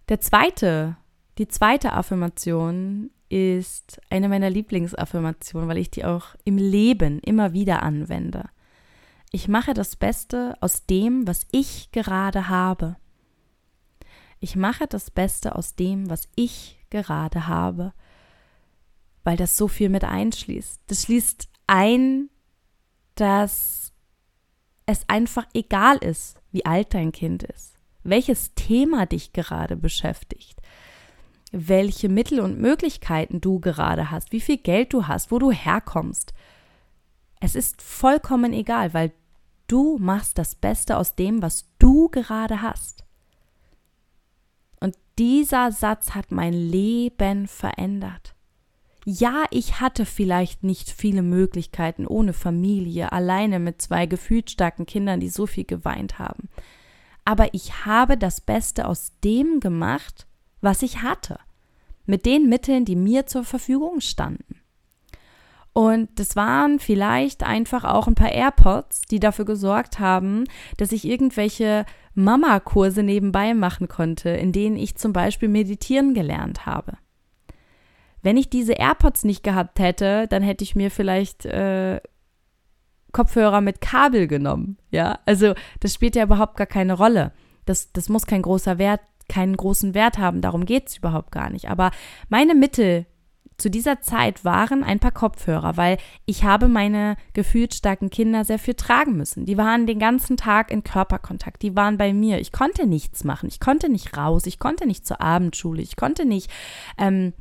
der 0.09 0.19
zweite, 0.19 0.97
die 1.37 1.47
zweite 1.47 1.93
Affirmation 1.93 3.11
ist 3.35 3.99
eine 4.09 4.29
meiner 4.29 4.49
Lieblingsaffirmationen, 4.49 5.67
weil 5.67 5.79
ich 5.79 5.91
die 5.91 6.05
auch 6.05 6.35
im 6.45 6.57
Leben 6.57 7.19
immer 7.19 7.51
wieder 7.51 7.83
anwende. 7.83 8.45
Ich 9.29 9.49
mache 9.49 9.73
das 9.73 9.97
Beste 9.97 10.55
aus 10.61 10.85
dem, 10.85 11.27
was 11.27 11.45
ich 11.51 11.91
gerade 11.91 12.47
habe. 12.47 12.95
Ich 14.39 14.55
mache 14.55 14.87
das 14.87 15.11
Beste 15.11 15.55
aus 15.55 15.75
dem, 15.75 16.09
was 16.09 16.29
ich 16.37 16.79
gerade 16.89 17.49
habe, 17.49 17.91
weil 19.25 19.35
das 19.35 19.57
so 19.57 19.67
viel 19.67 19.89
mit 19.89 20.05
einschließt. 20.05 20.83
Das 20.87 21.01
schließt 21.01 21.49
ein, 21.67 22.29
dass 23.15 23.91
es 24.85 25.09
einfach 25.09 25.45
egal 25.53 25.97
ist, 25.97 26.39
wie 26.53 26.65
alt 26.65 26.93
dein 26.93 27.11
Kind 27.11 27.43
ist, 27.43 27.73
welches 28.03 28.53
Thema 28.55 29.05
dich 29.05 29.33
gerade 29.33 29.75
beschäftigt, 29.75 30.61
welche 31.51 32.09
Mittel 32.09 32.39
und 32.39 32.59
Möglichkeiten 32.59 33.41
du 33.41 33.59
gerade 33.59 34.11
hast, 34.11 34.31
wie 34.31 34.41
viel 34.41 34.57
Geld 34.57 34.93
du 34.93 35.07
hast, 35.07 35.31
wo 35.31 35.39
du 35.39 35.51
herkommst. 35.51 36.33
Es 37.39 37.55
ist 37.55 37.81
vollkommen 37.81 38.53
egal, 38.53 38.93
weil 38.93 39.11
du 39.67 39.97
machst 39.99 40.37
das 40.37 40.55
Beste 40.55 40.97
aus 40.97 41.15
dem, 41.15 41.41
was 41.41 41.65
du 41.79 42.09
gerade 42.09 42.61
hast. 42.61 43.03
Und 44.79 44.97
dieser 45.17 45.71
Satz 45.71 46.11
hat 46.11 46.31
mein 46.31 46.53
Leben 46.53 47.47
verändert. 47.47 48.35
Ja, 49.07 49.45
ich 49.51 49.79
hatte 49.79 50.05
vielleicht 50.05 50.63
nicht 50.63 50.89
viele 50.89 51.21
Möglichkeiten 51.21 52.07
ohne 52.07 52.33
Familie, 52.33 53.11
alleine 53.11 53.59
mit 53.59 53.79
zwei 53.79 54.07
gefühlsstarken 54.07 54.87
Kindern, 54.87 55.19
die 55.19 55.29
so 55.29 55.45
viel 55.45 55.65
geweint 55.65 56.17
haben. 56.17 56.49
Aber 57.23 57.53
ich 57.53 57.85
habe 57.85 58.17
das 58.17 58.41
Beste 58.41 58.87
aus 58.87 59.13
dem 59.23 59.59
gemacht, 59.59 60.24
was 60.65 60.81
ich 60.81 61.01
hatte, 61.01 61.39
mit 62.05 62.25
den 62.25 62.49
Mitteln, 62.49 62.83
die 62.83 62.97
mir 62.97 63.25
zur 63.25 63.45
Verfügung 63.45 64.01
standen. 64.01 64.59
Und 65.71 66.19
das 66.19 66.35
waren 66.35 66.79
vielleicht 66.79 67.43
einfach 67.43 67.83
auch 67.83 68.07
ein 68.07 68.15
paar 68.15 68.31
AirPods, 68.31 69.01
die 69.01 69.19
dafür 69.19 69.45
gesorgt 69.45 69.99
haben, 69.99 70.45
dass 70.77 70.91
ich 70.91 71.05
irgendwelche 71.05 71.85
Mama-Kurse 72.13 73.03
nebenbei 73.03 73.53
machen 73.53 73.87
konnte, 73.87 74.29
in 74.29 74.51
denen 74.51 74.77
ich 74.77 74.95
zum 74.95 75.11
Beispiel 75.11 75.49
meditieren 75.49 76.13
gelernt 76.13 76.65
habe. 76.65 76.93
Wenn 78.21 78.37
ich 78.37 78.49
diese 78.49 78.73
AirPods 78.73 79.25
nicht 79.25 79.43
gehabt 79.43 79.79
hätte, 79.79 80.27
dann 80.29 80.41
hätte 80.41 80.63
ich 80.63 80.75
mir 80.75 80.89
vielleicht 80.89 81.45
äh, 81.45 81.99
Kopfhörer 83.11 83.61
mit 83.61 83.81
Kabel 83.81 84.27
genommen. 84.27 84.77
Ja, 84.91 85.19
also 85.25 85.53
das 85.81 85.93
spielt 85.93 86.15
ja 86.15 86.23
überhaupt 86.23 86.57
gar 86.57 86.67
keine 86.67 86.93
Rolle. 86.93 87.33
Das, 87.65 87.91
das 87.91 88.09
muss 88.09 88.25
kein 88.25 88.41
großer 88.41 88.77
Wert, 88.77 89.01
keinen 89.27 89.57
großen 89.57 89.93
Wert 89.93 90.17
haben. 90.17 90.41
Darum 90.41 90.65
geht 90.65 90.89
es 90.89 90.97
überhaupt 90.97 91.31
gar 91.31 91.49
nicht. 91.49 91.69
Aber 91.69 91.91
meine 92.29 92.55
Mittel 92.55 93.05
zu 93.57 93.69
dieser 93.69 94.01
Zeit 94.01 94.43
waren 94.43 94.83
ein 94.83 94.99
paar 94.99 95.11
Kopfhörer, 95.11 95.77
weil 95.77 95.97
ich 96.25 96.43
habe 96.43 96.67
meine 96.67 97.15
gefühlsstarken 97.33 98.09
Kinder 98.09 98.43
sehr 98.43 98.59
viel 98.59 98.73
tragen 98.73 99.15
müssen. 99.15 99.45
Die 99.45 99.57
waren 99.57 99.87
den 99.87 99.99
ganzen 99.99 100.35
Tag 100.35 100.71
in 100.71 100.83
Körperkontakt, 100.83 101.61
die 101.61 101.75
waren 101.75 101.97
bei 101.97 102.13
mir. 102.13 102.39
Ich 102.39 102.51
konnte 102.51 102.85
nichts 102.85 103.23
machen, 103.23 103.47
ich 103.47 103.59
konnte 103.59 103.89
nicht 103.89 104.17
raus, 104.17 104.45
ich 104.45 104.59
konnte 104.59 104.85
nicht 104.85 105.07
zur 105.07 105.21
Abendschule, 105.21 105.81
ich 105.81 105.95
konnte 105.95 106.25
nicht 106.25 106.51
ähm, 106.97 107.33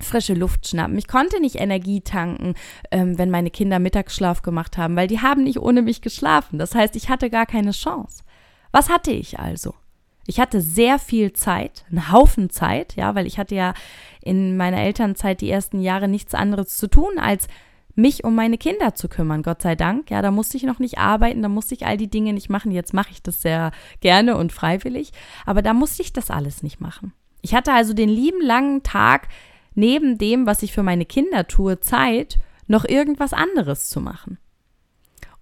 frische 0.00 0.34
Luft 0.34 0.66
schnappen. 0.66 0.96
Ich 0.96 1.06
konnte 1.06 1.40
nicht 1.40 1.56
Energie 1.56 2.00
tanken, 2.00 2.54
ähm, 2.90 3.18
wenn 3.18 3.30
meine 3.30 3.50
Kinder 3.50 3.78
Mittagsschlaf 3.78 4.42
gemacht 4.42 4.78
haben, 4.78 4.96
weil 4.96 5.06
die 5.06 5.20
haben 5.20 5.44
nicht 5.44 5.60
ohne 5.60 5.82
mich 5.82 6.00
geschlafen. 6.00 6.58
Das 6.58 6.74
heißt, 6.74 6.96
ich 6.96 7.08
hatte 7.10 7.28
gar 7.28 7.46
keine 7.46 7.72
Chance. 7.72 8.24
Was 8.72 8.88
hatte 8.88 9.10
ich 9.10 9.38
also? 9.38 9.74
Ich 10.26 10.38
hatte 10.38 10.60
sehr 10.60 10.98
viel 10.98 11.32
Zeit, 11.32 11.84
einen 11.90 12.12
Haufen 12.12 12.50
Zeit, 12.50 12.94
ja, 12.94 13.14
weil 13.14 13.26
ich 13.26 13.38
hatte 13.38 13.54
ja 13.54 13.74
in 14.22 14.56
meiner 14.56 14.80
Elternzeit 14.80 15.40
die 15.40 15.50
ersten 15.50 15.80
Jahre 15.80 16.08
nichts 16.08 16.34
anderes 16.34 16.76
zu 16.76 16.88
tun, 16.88 17.18
als 17.18 17.48
mich 17.94 18.24
um 18.24 18.34
meine 18.34 18.56
Kinder 18.56 18.94
zu 18.94 19.08
kümmern, 19.08 19.42
Gott 19.42 19.62
sei 19.62 19.74
Dank. 19.74 20.10
Ja, 20.10 20.22
da 20.22 20.30
musste 20.30 20.56
ich 20.56 20.62
noch 20.62 20.78
nicht 20.78 20.98
arbeiten, 20.98 21.42
da 21.42 21.48
musste 21.48 21.74
ich 21.74 21.86
all 21.86 21.96
die 21.96 22.08
Dinge 22.08 22.32
nicht 22.32 22.48
machen. 22.48 22.72
Jetzt 22.72 22.94
mache 22.94 23.10
ich 23.10 23.22
das 23.22 23.42
sehr 23.42 23.72
gerne 24.00 24.36
und 24.36 24.52
freiwillig, 24.52 25.12
aber 25.44 25.62
da 25.62 25.74
musste 25.74 26.02
ich 26.02 26.12
das 26.12 26.30
alles 26.30 26.62
nicht 26.62 26.80
machen. 26.80 27.12
Ich 27.42 27.54
hatte 27.54 27.72
also 27.72 27.92
den 27.92 28.08
lieben 28.08 28.40
langen 28.40 28.82
Tag 28.82 29.28
neben 29.74 30.18
dem, 30.18 30.46
was 30.46 30.62
ich 30.62 30.72
für 30.72 30.82
meine 30.82 31.04
Kinder 31.04 31.48
tue, 31.48 31.80
Zeit, 31.80 32.38
noch 32.66 32.84
irgendwas 32.84 33.32
anderes 33.32 33.88
zu 33.88 34.00
machen. 34.00 34.38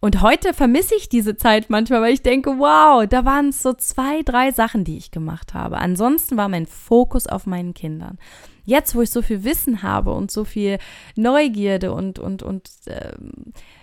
Und 0.03 0.23
heute 0.23 0.55
vermisse 0.55 0.95
ich 0.95 1.11
diese 1.11 1.37
Zeit 1.37 1.69
manchmal, 1.69 2.01
weil 2.01 2.15
ich 2.15 2.23
denke, 2.23 2.59
wow, 2.59 3.07
da 3.07 3.27
waren 3.27 3.51
es 3.51 3.63
so 3.63 3.75
zwei, 3.75 4.23
drei 4.23 4.51
Sachen, 4.51 4.83
die 4.83 4.97
ich 4.97 5.11
gemacht 5.11 5.53
habe. 5.53 5.77
Ansonsten 5.77 6.39
war 6.39 6.49
mein 6.49 6.67
Fokus 6.67 7.27
auf 7.27 7.47
meinen 7.47 7.75
Kindern. 7.75 8.19
Jetzt, 8.65 8.95
wo 8.95 9.03
ich 9.03 9.11
so 9.11 9.21
viel 9.21 9.45
Wissen 9.45 9.83
habe 9.83 10.13
und 10.13 10.31
so 10.31 10.45
viel 10.45 10.79
Neugierde 11.17 11.93
und, 11.93 12.19
und, 12.19 12.43
und 12.43 12.71
äh, 12.87 13.13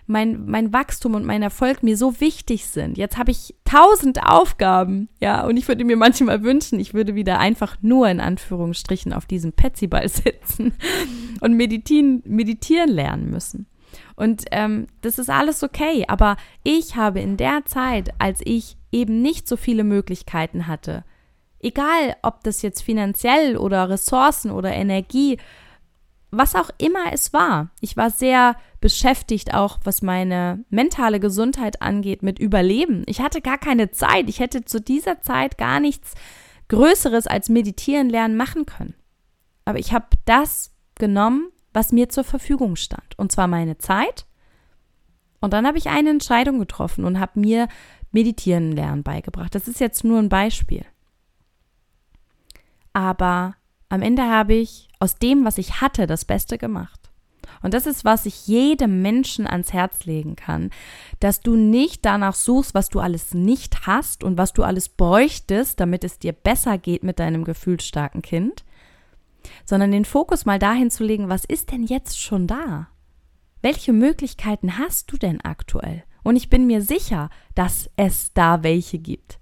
mein, 0.07 0.45
mein 0.45 0.73
Wachstum 0.73 1.13
und 1.13 1.25
mein 1.25 1.43
Erfolg 1.43 1.83
mir 1.83 1.97
so 1.97 2.19
wichtig 2.19 2.65
sind. 2.65 2.97
Jetzt 2.97 3.17
habe 3.17 3.29
ich 3.29 3.53
tausend 3.65 4.23
Aufgaben, 4.23 5.09
ja, 5.19 5.45
und 5.45 5.57
ich 5.57 5.67
würde 5.67 5.83
mir 5.83 5.97
manchmal 5.97 6.41
wünschen, 6.41 6.79
ich 6.79 6.93
würde 6.93 7.13
wieder 7.13 7.37
einfach 7.37 7.77
nur 7.81 8.07
in 8.09 8.21
Anführungsstrichen 8.21 9.13
auf 9.13 9.25
diesem 9.25 9.53
Petsyball 9.53 10.07
sitzen 10.09 10.73
und 11.41 11.53
meditieren, 11.53 12.23
meditieren 12.25 12.89
lernen 12.89 13.29
müssen. 13.29 13.67
Und 14.15 14.45
ähm, 14.51 14.87
das 15.01 15.19
ist 15.19 15.29
alles 15.29 15.63
okay, 15.63 16.05
aber 16.07 16.37
ich 16.63 16.95
habe 16.95 17.19
in 17.19 17.37
der 17.37 17.65
Zeit, 17.65 18.09
als 18.19 18.41
ich 18.43 18.77
eben 18.91 19.21
nicht 19.21 19.47
so 19.47 19.57
viele 19.57 19.83
Möglichkeiten 19.83 20.67
hatte, 20.67 21.03
egal 21.59 22.15
ob 22.21 22.43
das 22.43 22.61
jetzt 22.61 22.81
finanziell 22.81 23.57
oder 23.57 23.89
Ressourcen 23.89 24.51
oder 24.51 24.71
Energie 24.73 25.37
was 26.31 26.55
auch 26.55 26.69
immer 26.77 27.13
es 27.13 27.31
war. 27.33 27.69
Ich 27.79 27.95
war 27.95 28.09
sehr 28.09 28.55
beschäftigt, 28.81 29.53
auch 29.53 29.79
was 29.83 30.01
meine 30.01 30.63
mentale 30.69 31.19
Gesundheit 31.19 31.81
angeht, 31.81 32.21
mit 32.21 32.37
Überleben. 32.39 33.03
Ich 33.07 33.21
hatte 33.21 33.41
gar 33.41 33.57
keine 33.57 33.91
Zeit. 33.91 34.27
Ich 34.29 34.39
hätte 34.39 34.65
zu 34.65 34.81
dieser 34.81 35.21
Zeit 35.21 35.57
gar 35.57 35.79
nichts 35.79 36.13
Größeres 36.67 37.27
als 37.27 37.49
meditieren 37.49 38.09
lernen 38.09 38.35
machen 38.35 38.65
können. 38.65 38.95
Aber 39.63 39.79
ich 39.79 39.93
habe 39.93 40.07
das 40.25 40.73
genommen, 40.95 41.49
was 41.77 41.91
mir 41.91 42.09
zur 42.09 42.23
Verfügung 42.23 42.75
stand. 42.75 43.17
Und 43.19 43.31
zwar 43.31 43.45
meine 43.45 43.77
Zeit. 43.77 44.25
Und 45.41 45.53
dann 45.53 45.67
habe 45.67 45.77
ich 45.77 45.89
eine 45.89 46.09
Entscheidung 46.09 46.57
getroffen 46.57 47.05
und 47.05 47.19
habe 47.19 47.39
mir 47.39 47.67
meditieren 48.11 48.71
lernen 48.71 49.03
beigebracht. 49.03 49.53
Das 49.53 49.67
ist 49.67 49.79
jetzt 49.79 50.03
nur 50.03 50.17
ein 50.17 50.27
Beispiel. 50.27 50.83
Aber 52.93 53.53
am 53.89 54.01
Ende 54.01 54.23
habe 54.23 54.55
ich 54.55 54.89
aus 54.97 55.17
dem, 55.17 55.45
was 55.45 55.59
ich 55.59 55.79
hatte, 55.79 56.07
das 56.07 56.25
Beste 56.25 56.57
gemacht. 56.57 57.11
Und 57.61 57.75
das 57.75 57.85
ist, 57.85 58.03
was 58.03 58.25
ich 58.25 58.47
jedem 58.47 59.03
Menschen 59.03 59.45
ans 59.45 59.71
Herz 59.71 60.05
legen 60.05 60.35
kann, 60.35 60.71
dass 61.19 61.41
du 61.41 61.55
nicht 61.55 62.03
danach 62.05 62.33
suchst, 62.33 62.73
was 62.73 62.89
du 62.89 62.99
alles 62.99 63.35
nicht 63.35 63.85
hast 63.85 64.23
und 64.23 64.39
was 64.39 64.51
du 64.51 64.63
alles 64.63 64.89
bräuchtest, 64.89 65.79
damit 65.79 66.03
es 66.03 66.17
dir 66.17 66.33
besser 66.33 66.79
geht 66.79 67.03
mit 67.03 67.19
deinem 67.19 67.43
gefühlsstarken 67.43 68.23
Kind, 68.23 68.63
sondern 69.65 69.91
den 69.91 70.05
Fokus 70.05 70.45
mal 70.45 70.59
dahin 70.59 70.89
zu 70.91 71.03
legen, 71.03 71.29
was 71.29 71.45
ist 71.45 71.71
denn 71.71 71.83
jetzt 71.83 72.21
schon 72.21 72.47
da? 72.47 72.87
Welche 73.61 73.93
Möglichkeiten 73.93 74.77
hast 74.77 75.11
du 75.11 75.17
denn 75.17 75.41
aktuell? 75.41 76.03
Und 76.23 76.35
ich 76.35 76.49
bin 76.49 76.67
mir 76.67 76.81
sicher, 76.81 77.29
dass 77.55 77.89
es 77.95 78.33
da 78.33 78.63
welche 78.63 78.99
gibt. 78.99 79.39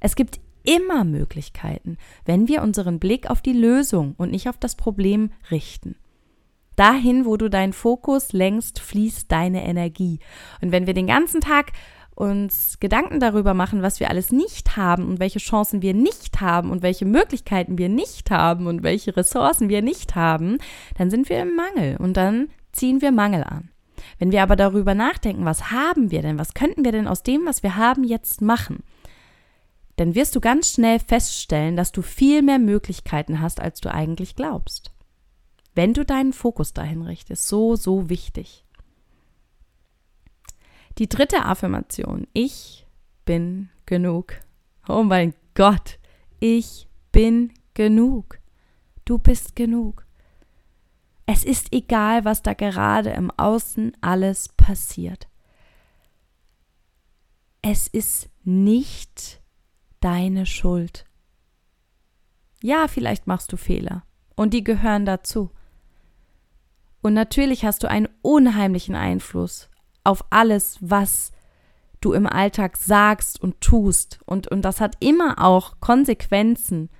Es 0.00 0.16
gibt 0.16 0.40
immer 0.64 1.04
Möglichkeiten, 1.04 1.98
wenn 2.24 2.48
wir 2.48 2.62
unseren 2.62 2.98
Blick 2.98 3.30
auf 3.30 3.42
die 3.42 3.52
Lösung 3.52 4.14
und 4.16 4.30
nicht 4.30 4.48
auf 4.48 4.56
das 4.56 4.76
Problem 4.76 5.30
richten. 5.50 5.96
Dahin, 6.76 7.24
wo 7.24 7.36
du 7.36 7.48
deinen 7.48 7.72
Fokus 7.72 8.32
lenkst, 8.32 8.80
fließt 8.80 9.30
deine 9.30 9.64
Energie. 9.64 10.18
Und 10.60 10.72
wenn 10.72 10.86
wir 10.86 10.94
den 10.94 11.06
ganzen 11.06 11.40
Tag 11.40 11.72
uns 12.14 12.78
Gedanken 12.78 13.18
darüber 13.18 13.54
machen, 13.54 13.82
was 13.82 14.00
wir 14.00 14.08
alles 14.10 14.30
nicht 14.30 14.76
haben 14.76 15.08
und 15.08 15.18
welche 15.18 15.40
Chancen 15.40 15.82
wir 15.82 15.94
nicht 15.94 16.40
haben 16.40 16.70
und 16.70 16.82
welche 16.82 17.04
Möglichkeiten 17.04 17.78
wir 17.78 17.88
nicht 17.88 18.30
haben 18.30 18.66
und 18.66 18.82
welche 18.82 19.16
Ressourcen 19.16 19.68
wir 19.68 19.82
nicht 19.82 20.14
haben, 20.14 20.58
dann 20.96 21.10
sind 21.10 21.28
wir 21.28 21.42
im 21.42 21.56
Mangel 21.56 21.96
und 21.96 22.16
dann 22.16 22.48
ziehen 22.72 23.02
wir 23.02 23.12
Mangel 23.12 23.42
an. 23.44 23.70
Wenn 24.18 24.32
wir 24.32 24.42
aber 24.42 24.56
darüber 24.56 24.94
nachdenken, 24.94 25.44
was 25.44 25.70
haben 25.70 26.10
wir 26.10 26.22
denn, 26.22 26.38
was 26.38 26.54
könnten 26.54 26.84
wir 26.84 26.92
denn 26.92 27.08
aus 27.08 27.22
dem, 27.22 27.46
was 27.46 27.62
wir 27.62 27.76
haben, 27.76 28.04
jetzt 28.04 28.40
machen, 28.42 28.82
dann 29.96 30.14
wirst 30.14 30.34
du 30.34 30.40
ganz 30.40 30.72
schnell 30.72 30.98
feststellen, 30.98 31.76
dass 31.76 31.92
du 31.92 32.02
viel 32.02 32.42
mehr 32.42 32.58
Möglichkeiten 32.58 33.40
hast, 33.40 33.60
als 33.60 33.80
du 33.80 33.92
eigentlich 33.92 34.34
glaubst. 34.34 34.92
Wenn 35.74 35.94
du 35.94 36.04
deinen 36.04 36.32
Fokus 36.32 36.72
dahin 36.72 37.02
richtest, 37.02 37.48
so, 37.48 37.76
so 37.76 38.08
wichtig. 38.08 38.63
Die 40.98 41.08
dritte 41.08 41.44
Affirmation, 41.44 42.28
ich 42.32 42.86
bin 43.24 43.70
genug. 43.84 44.34
Oh 44.88 45.02
mein 45.02 45.34
Gott, 45.54 45.98
ich 46.38 46.88
bin 47.10 47.52
genug. 47.74 48.38
Du 49.04 49.18
bist 49.18 49.56
genug. 49.56 50.06
Es 51.26 51.42
ist 51.42 51.72
egal, 51.72 52.24
was 52.24 52.42
da 52.42 52.54
gerade 52.54 53.10
im 53.10 53.30
Außen 53.32 53.96
alles 54.02 54.48
passiert. 54.50 55.26
Es 57.60 57.88
ist 57.88 58.28
nicht 58.44 59.42
deine 60.00 60.46
Schuld. 60.46 61.06
Ja, 62.62 62.88
vielleicht 62.88 63.26
machst 63.26 63.52
du 63.52 63.56
Fehler 63.56 64.04
und 64.36 64.54
die 64.54 64.62
gehören 64.62 65.06
dazu. 65.06 65.50
Und 67.02 67.14
natürlich 67.14 67.64
hast 67.64 67.82
du 67.82 67.90
einen 67.90 68.08
unheimlichen 68.22 68.94
Einfluss 68.94 69.70
auf 70.04 70.24
alles, 70.30 70.78
was 70.80 71.32
du 72.00 72.12
im 72.12 72.26
Alltag 72.26 72.76
sagst 72.76 73.40
und 73.40 73.60
tust. 73.60 74.20
Und, 74.26 74.48
und 74.48 74.62
das 74.62 74.80
hat 74.80 74.96
immer 75.00 75.42
auch 75.42 75.80
Konsequenzen 75.80 76.90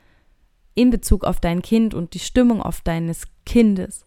in 0.75 0.91
Bezug 0.91 1.25
auf 1.25 1.41
dein 1.41 1.63
Kind 1.63 1.95
und 1.95 2.15
die 2.15 2.19
Stimmung 2.19 2.61
auf 2.61 2.81
deines 2.81 3.25
Kindes. 3.47 4.07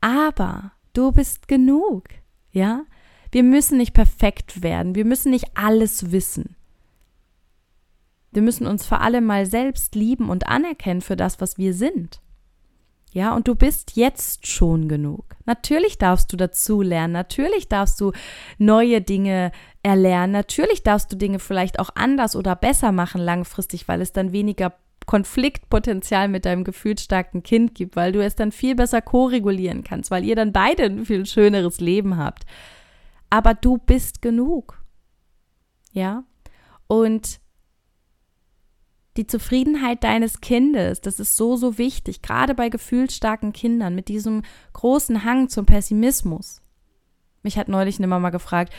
Aber 0.00 0.72
du 0.92 1.12
bist 1.12 1.48
genug, 1.48 2.08
ja? 2.50 2.84
Wir 3.30 3.42
müssen 3.42 3.78
nicht 3.78 3.94
perfekt 3.94 4.62
werden, 4.62 4.94
wir 4.94 5.04
müssen 5.04 5.30
nicht 5.30 5.56
alles 5.56 6.12
wissen. 6.12 6.56
Wir 8.30 8.42
müssen 8.42 8.66
uns 8.66 8.86
vor 8.86 9.00
allem 9.00 9.24
mal 9.24 9.46
selbst 9.46 9.94
lieben 9.94 10.30
und 10.30 10.46
anerkennen 10.46 11.02
für 11.02 11.16
das, 11.16 11.40
was 11.40 11.58
wir 11.58 11.74
sind. 11.74 12.20
Ja, 13.12 13.34
und 13.34 13.46
du 13.46 13.54
bist 13.54 13.94
jetzt 13.94 14.46
schon 14.46 14.88
genug. 14.88 15.36
Natürlich 15.44 15.98
darfst 15.98 16.32
du 16.32 16.36
dazu 16.38 16.80
lernen, 16.80 17.12
natürlich 17.12 17.68
darfst 17.68 18.00
du 18.00 18.12
neue 18.56 19.02
Dinge 19.02 19.52
erlernen, 19.82 20.32
natürlich 20.32 20.82
darfst 20.82 21.12
du 21.12 21.16
Dinge 21.16 21.38
vielleicht 21.38 21.78
auch 21.78 21.90
anders 21.94 22.34
oder 22.36 22.56
besser 22.56 22.90
machen 22.90 23.20
langfristig, 23.20 23.86
weil 23.86 24.00
es 24.00 24.12
dann 24.12 24.32
weniger 24.32 24.72
Konfliktpotenzial 25.04 26.28
mit 26.28 26.46
deinem 26.46 26.64
gefühlsstarken 26.64 27.42
Kind 27.42 27.74
gibt, 27.74 27.96
weil 27.96 28.12
du 28.12 28.24
es 28.24 28.34
dann 28.34 28.50
viel 28.50 28.74
besser 28.74 29.02
koregulieren 29.02 29.84
kannst, 29.84 30.10
weil 30.10 30.24
ihr 30.24 30.36
dann 30.36 30.52
beide 30.52 30.84
ein 30.84 31.04
viel 31.04 31.26
schöneres 31.26 31.80
Leben 31.80 32.16
habt. 32.16 32.44
Aber 33.28 33.52
du 33.52 33.76
bist 33.76 34.22
genug. 34.22 34.82
Ja? 35.92 36.24
Und 36.86 37.41
die 39.16 39.26
Zufriedenheit 39.26 40.04
deines 40.04 40.40
Kindes, 40.40 41.00
das 41.00 41.20
ist 41.20 41.36
so, 41.36 41.56
so 41.56 41.76
wichtig, 41.78 42.22
gerade 42.22 42.54
bei 42.54 42.68
gefühlsstarken 42.68 43.52
Kindern 43.52 43.94
mit 43.94 44.08
diesem 44.08 44.42
großen 44.72 45.24
Hang 45.24 45.48
zum 45.48 45.66
Pessimismus. 45.66 46.62
Mich 47.42 47.58
hat 47.58 47.68
neulich 47.68 47.98
eine 47.98 48.06
Mama 48.06 48.30
gefragt, 48.30 48.72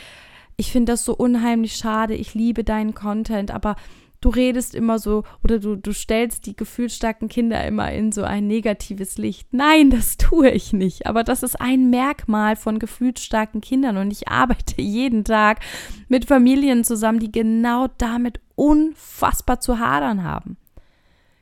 ich 0.56 0.72
finde 0.72 0.92
das 0.92 1.04
so 1.04 1.14
unheimlich 1.14 1.76
schade, 1.76 2.14
ich 2.14 2.34
liebe 2.34 2.64
deinen 2.64 2.94
Content, 2.94 3.50
aber 3.50 3.76
du 4.24 4.30
redest 4.30 4.74
immer 4.74 4.98
so 4.98 5.24
oder 5.42 5.58
du, 5.58 5.76
du 5.76 5.92
stellst 5.92 6.46
die 6.46 6.56
gefühlsstarken 6.56 7.28
Kinder 7.28 7.64
immer 7.66 7.92
in 7.92 8.10
so 8.10 8.22
ein 8.22 8.46
negatives 8.46 9.18
Licht. 9.18 9.48
Nein, 9.52 9.90
das 9.90 10.16
tue 10.16 10.50
ich 10.50 10.72
nicht. 10.72 11.06
Aber 11.06 11.24
das 11.24 11.42
ist 11.42 11.60
ein 11.60 11.90
Merkmal 11.90 12.56
von 12.56 12.78
gefühlsstarken 12.78 13.60
Kindern 13.60 13.98
und 13.98 14.10
ich 14.10 14.28
arbeite 14.28 14.80
jeden 14.82 15.24
Tag 15.24 15.60
mit 16.08 16.24
Familien 16.24 16.84
zusammen, 16.84 17.18
die 17.18 17.32
genau 17.32 17.88
damit 17.98 18.40
unfassbar 18.54 19.60
zu 19.60 19.78
hadern 19.78 20.24
haben. 20.24 20.56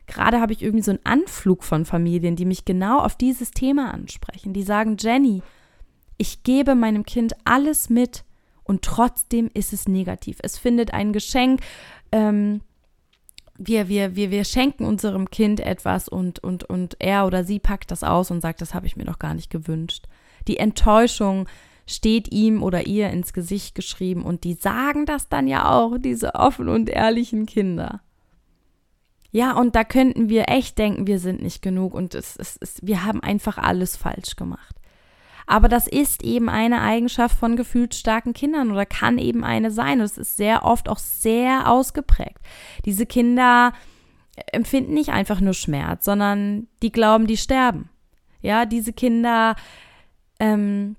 Gerade 0.06 0.40
habe 0.40 0.52
ich 0.52 0.62
irgendwie 0.62 0.84
so 0.84 0.90
einen 0.90 1.04
Anflug 1.04 1.64
von 1.64 1.84
Familien, 1.84 2.36
die 2.36 2.44
mich 2.44 2.64
genau 2.64 2.98
auf 2.98 3.16
dieses 3.16 3.50
Thema 3.52 3.92
ansprechen. 3.94 4.52
Die 4.52 4.62
sagen, 4.62 4.96
Jenny, 4.98 5.42
ich 6.18 6.42
gebe 6.42 6.74
meinem 6.74 7.04
Kind 7.04 7.34
alles 7.44 7.88
mit 7.88 8.24
und 8.64 8.82
trotzdem 8.82 9.50
ist 9.54 9.72
es 9.72 9.88
negativ. 9.88 10.38
Es 10.42 10.58
findet 10.58 10.92
ein 10.92 11.12
Geschenk, 11.12 11.60
ähm, 12.10 12.60
wir, 13.58 13.88
wir, 13.88 14.16
wir, 14.16 14.30
wir 14.30 14.44
schenken 14.44 14.84
unserem 14.84 15.30
Kind 15.30 15.60
etwas 15.60 16.08
und, 16.08 16.38
und, 16.40 16.64
und 16.64 16.96
er 16.98 17.26
oder 17.26 17.44
sie 17.44 17.58
packt 17.58 17.90
das 17.90 18.02
aus 18.02 18.30
und 18.30 18.40
sagt, 18.40 18.60
das 18.60 18.74
habe 18.74 18.86
ich 18.86 18.96
mir 18.96 19.04
doch 19.04 19.18
gar 19.18 19.34
nicht 19.34 19.50
gewünscht. 19.50 20.06
Die 20.48 20.56
Enttäuschung 20.56 21.48
steht 21.86 22.32
ihm 22.32 22.62
oder 22.62 22.86
ihr 22.86 23.10
ins 23.10 23.32
Gesicht 23.32 23.74
geschrieben 23.74 24.22
und 24.22 24.44
die 24.44 24.54
sagen 24.54 25.06
das 25.06 25.28
dann 25.28 25.46
ja 25.48 25.70
auch, 25.70 25.98
diese 25.98 26.34
offen 26.34 26.68
und 26.68 26.88
ehrlichen 26.88 27.46
Kinder. 27.46 28.00
Ja, 29.30 29.52
und 29.52 29.74
da 29.74 29.82
könnten 29.82 30.28
wir 30.28 30.48
echt 30.48 30.78
denken, 30.78 31.06
wir 31.06 31.18
sind 31.18 31.42
nicht 31.42 31.62
genug 31.62 31.94
und 31.94 32.14
es, 32.14 32.36
es, 32.36 32.58
es, 32.60 32.78
wir 32.82 33.04
haben 33.04 33.22
einfach 33.22 33.56
alles 33.56 33.96
falsch 33.96 34.36
gemacht. 34.36 34.76
Aber 35.46 35.68
das 35.68 35.86
ist 35.86 36.22
eben 36.22 36.48
eine 36.48 36.82
Eigenschaft 36.82 37.36
von 37.36 37.56
gefühlsstarken 37.56 38.32
Kindern 38.32 38.70
oder 38.70 38.86
kann 38.86 39.18
eben 39.18 39.42
eine 39.42 39.70
sein. 39.70 39.98
Und 39.98 40.04
es 40.04 40.18
ist 40.18 40.36
sehr 40.36 40.64
oft 40.64 40.88
auch 40.88 40.98
sehr 40.98 41.68
ausgeprägt. 41.68 42.38
Diese 42.84 43.06
Kinder 43.06 43.72
empfinden 44.52 44.94
nicht 44.94 45.10
einfach 45.10 45.40
nur 45.40 45.54
Schmerz, 45.54 46.04
sondern 46.04 46.68
die 46.82 46.92
glauben, 46.92 47.26
die 47.26 47.36
sterben. 47.36 47.90
Ja, 48.40 48.66
diese 48.66 48.92
Kinder, 48.92 49.56
ähm, 50.38 50.96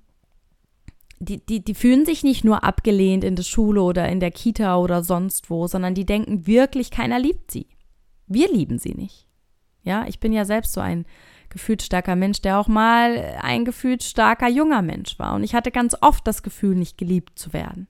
die, 1.24 1.46
die, 1.46 1.64
die 1.64 1.74
fühlen 1.74 2.06
sich 2.06 2.24
nicht 2.24 2.44
nur 2.44 2.64
abgelehnt 2.64 3.24
in 3.24 3.36
der 3.36 3.44
Schule 3.44 3.82
oder 3.82 4.08
in 4.10 4.20
der 4.20 4.32
Kita 4.32 4.78
oder 4.78 5.04
sonst 5.04 5.50
wo, 5.50 5.68
sondern 5.68 5.96
die 5.96 6.06
denken 6.06 6.48
wirklich, 6.48 6.92
keiner 6.92 7.20
liebt 7.20 7.52
sie. 7.52 7.68
Wir 8.28 8.52
lieben 8.52 8.80
sie 8.80 8.94
nicht. 8.94 9.28
Ja, 9.84 10.06
ich 10.08 10.20
bin 10.20 10.34
ja 10.34 10.46
selbst 10.46 10.74
so 10.74 10.82
ein 10.82 11.06
gefühlsstarker 11.50 12.16
Mensch, 12.16 12.42
der 12.42 12.60
auch 12.60 12.68
mal 12.68 13.38
ein 13.42 13.66
gefühlsstarker 13.66 14.48
junger 14.48 14.82
Mensch 14.82 15.20
war. 15.20 15.36
Und 15.36 15.44
ich 15.44 15.54
hatte 15.54 15.72
ganz 15.72 15.96
oft 16.02 16.26
das 16.26 16.42
Gefühl, 16.42 16.76
nicht 16.76 16.98
geliebt 16.98 17.38
zu 17.38 17.54
werden. 17.54 17.88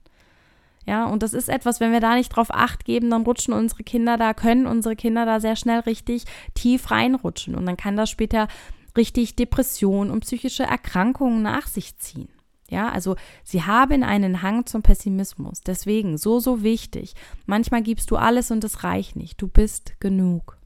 Ja, 0.86 1.06
und 1.06 1.24
das 1.24 1.34
ist 1.34 1.48
etwas, 1.48 1.80
wenn 1.80 1.94
wir 1.94 2.02
da 2.02 2.16
nicht 2.16 2.30
drauf 2.30 2.48
acht 2.52 2.84
geben, 2.84 3.10
dann 3.10 3.24
rutschen 3.24 3.54
unsere 3.54 3.84
Kinder 3.84 4.18
da, 4.18 4.34
können 4.34 4.68
unsere 4.68 4.98
Kinder 4.98 5.26
da 5.26 5.40
sehr 5.40 5.56
schnell 5.56 5.80
richtig 5.80 6.26
tief 6.56 6.92
reinrutschen. 6.92 7.56
Und 7.56 7.66
dann 7.66 7.78
kann 7.78 7.96
das 7.96 8.10
später 8.10 8.50
richtig 8.98 9.36
Depression 9.36 10.12
und 10.12 10.22
psychische 10.22 10.64
Erkrankungen 10.64 11.42
nach 11.42 11.68
sich 11.68 11.98
ziehen. 11.98 12.28
Ja, 12.74 12.90
also 12.90 13.16
sie 13.44 13.62
haben 13.62 14.02
einen 14.02 14.42
Hang 14.42 14.66
zum 14.66 14.82
Pessimismus. 14.82 15.62
Deswegen 15.62 16.18
so, 16.18 16.40
so 16.40 16.64
wichtig. 16.64 17.14
Manchmal 17.46 17.84
gibst 17.84 18.10
du 18.10 18.16
alles 18.16 18.50
und 18.50 18.64
es 18.64 18.84
reicht 18.84 19.16
nicht. 19.16 19.40
Du 19.40 19.48
bist 19.48 20.00
genug. 20.00 20.58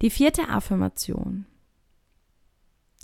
Die 0.00 0.10
vierte 0.10 0.48
Affirmation. 0.48 1.44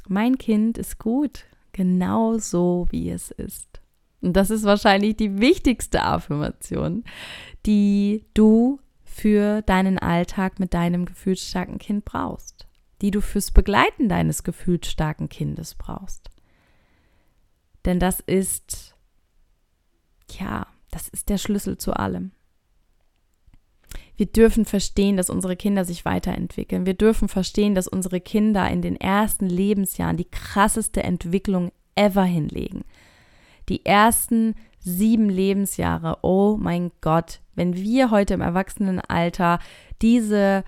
Mein 0.07 0.38
Kind 0.38 0.79
ist 0.79 1.00
gut, 1.00 1.46
genau 1.72 2.38
so 2.38 2.87
wie 2.90 3.11
es 3.11 3.33
ist. 3.33 3.81
Und 4.20 4.35
das 4.35 4.50
ist 4.50 4.62
wahrscheinlich 4.62 5.16
die 5.16 5.40
wichtigste 5.40 6.05
Affirmation, 6.05 7.02
die 7.66 8.26
du 8.33 8.79
für 9.02 9.62
deinen 9.62 9.98
Alltag 9.98 10.61
mit 10.61 10.72
deinem 10.72 11.05
gefühlsstarken 11.05 11.79
Kind 11.79 12.05
brauchst, 12.05 12.68
die 13.02 13.11
du 13.11 13.20
fürs 13.20 13.50
Begleiten 13.50 14.09
deines 14.09 14.44
gefühlsstarken 14.44 15.29
Kindes 15.29 15.74
brauchst. 15.74 16.31
Denn 17.87 18.01
das 18.01 18.20
ist, 18.20 18.96
ja, 20.38 20.66
das 20.90 21.09
ist 21.09 21.29
der 21.29 21.38
Schlüssel 21.38 21.79
zu 21.79 21.94
allem. 21.94 22.33
Wir 24.16 24.27
dürfen 24.27 24.64
verstehen, 24.64 25.16
dass 25.16 25.31
unsere 25.31 25.57
Kinder 25.57 25.85
sich 25.85 26.05
weiterentwickeln. 26.05 26.87
Wir 26.87 26.94
dürfen 26.94 27.29
verstehen, 27.29 27.75
dass 27.75 27.87
unsere 27.87 28.20
Kinder 28.20 28.68
in 28.70 28.83
den 28.83 28.96
ersten 28.96 29.46
Lebensjahren 29.46 30.16
die 30.16 30.29
krasseste 30.29 31.03
Entwicklung 31.03 31.70
ever 31.94 32.25
hinlegen. 32.25 32.85
Die 33.68 33.85
ersten 33.85 34.55
sieben 34.79 35.29
Lebensjahre, 35.29 36.18
oh 36.22 36.57
mein 36.59 36.92
Gott, 37.01 37.40
wenn 37.55 37.75
wir 37.75 38.11
heute 38.11 38.35
im 38.35 38.40
Erwachsenenalter 38.40 39.59
diese 40.03 40.64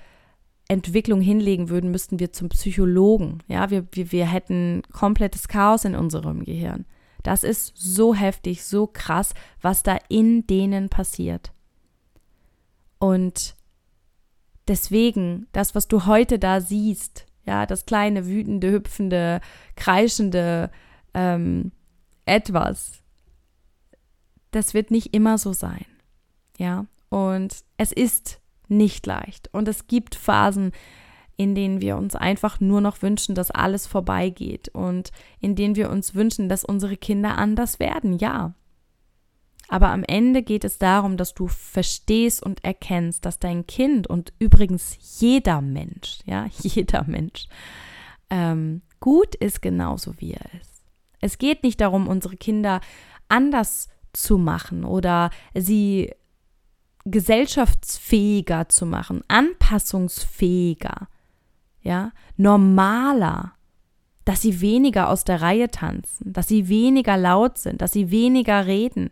Entwicklung 0.69 1.21
hinlegen 1.21 1.71
würden, 1.71 1.91
müssten 1.91 2.19
wir 2.19 2.33
zum 2.33 2.51
Psychologen. 2.51 3.39
Ja, 3.49 3.71
wir, 3.71 3.87
wir, 3.93 4.13
wir 4.13 4.27
hätten 4.27 4.83
komplettes 4.93 5.49
Chaos 5.49 5.85
in 5.85 5.95
unserem 5.95 6.45
Gehirn. 6.45 6.85
Das 7.23 7.43
ist 7.43 7.73
so 7.77 8.15
heftig, 8.15 8.65
so 8.65 8.87
krass, 8.87 9.35
was 9.61 9.83
da 9.83 9.99
in 10.09 10.47
denen 10.47 10.89
passiert. 10.89 11.53
Und 12.99 13.55
deswegen, 14.67 15.47
das, 15.53 15.75
was 15.75 15.89
du 15.89 16.07
heute 16.07 16.39
da 16.39 16.61
siehst, 16.61 17.27
ja, 17.45 17.67
das 17.67 17.87
kleine, 17.87 18.27
wütende, 18.27 18.71
hüpfende, 18.71 19.41
kreischende 19.75 20.71
ähm, 21.15 21.73
etwas, 22.27 23.03
das 24.51 24.75
wird 24.75 24.91
nicht 24.91 25.15
immer 25.15 25.39
so 25.39 25.53
sein. 25.53 25.87
Ja, 26.59 26.87
und 27.09 27.65
es 27.77 27.93
ist 27.93 28.41
nicht 28.69 29.07
leicht. 29.07 29.49
Und 29.53 29.69
es 29.69 29.87
gibt 29.87 30.15
Phasen, 30.15 30.73
in 31.39 31.55
denen 31.55 31.81
wir 31.81 31.97
uns 31.97 32.17
einfach 32.17 32.61
nur 32.61 32.81
noch 32.81 33.01
wünschen, 33.01 33.35
dass 33.35 33.51
alles 33.53 33.87
vorbeigeht 33.87 34.69
und 34.71 35.13
in 35.41 35.55
denen 35.55 35.77
wir 35.77 35.89
uns 35.89 36.15
wünschen, 36.15 36.49
dass 36.49 36.65
unsere 36.65 36.97
Kinder 36.97 37.39
anders 37.39 37.79
werden. 37.79 38.19
Ja, 38.19 38.55
aber 39.69 39.91
am 39.91 40.03
Ende 40.03 40.43
geht 40.43 40.65
es 40.65 40.79
darum, 40.79 41.17
dass 41.17 41.35
du 41.35 41.47
verstehst 41.47 42.43
und 42.43 42.65
erkennst, 42.65 43.25
dass 43.25 43.39
dein 43.39 43.67
Kind 43.67 44.09
und 44.09 44.33
übrigens 44.41 44.99
jeder 45.21 45.61
Mensch, 45.61 46.19
ja, 46.25 46.47
jeder 46.61 47.05
Mensch, 47.05 47.47
ähm, 48.31 48.83
gut 48.99 49.37
ist 49.37 49.63
genauso 49.63 50.15
wie 50.19 50.33
er 50.33 50.61
ist. 50.61 50.83
Es 51.21 51.39
geht 51.39 51.63
nicht 51.63 51.81
darum, 51.81 52.09
unsere 52.09 52.37
Kinder 52.37 52.81
anders 53.29 53.89
zu 54.13 54.39
machen 54.39 54.85
oder 54.85 55.31
sie 55.55 56.13
gesellschaftsfähiger 57.05 58.69
zu 58.69 58.87
machen, 58.87 59.23
anpassungsfähiger, 59.29 61.09
ja, 61.83 62.13
normaler, 62.37 63.53
dass 64.25 64.43
sie 64.43 64.61
weniger 64.61 65.09
aus 65.09 65.25
der 65.25 65.41
Reihe 65.41 65.71
tanzen, 65.71 66.33
dass 66.33 66.49
sie 66.49 66.69
weniger 66.69 67.17
laut 67.17 67.59
sind, 67.59 67.81
dass 67.81 67.93
sie 67.93 68.11
weniger 68.11 68.67
reden, 68.67 69.11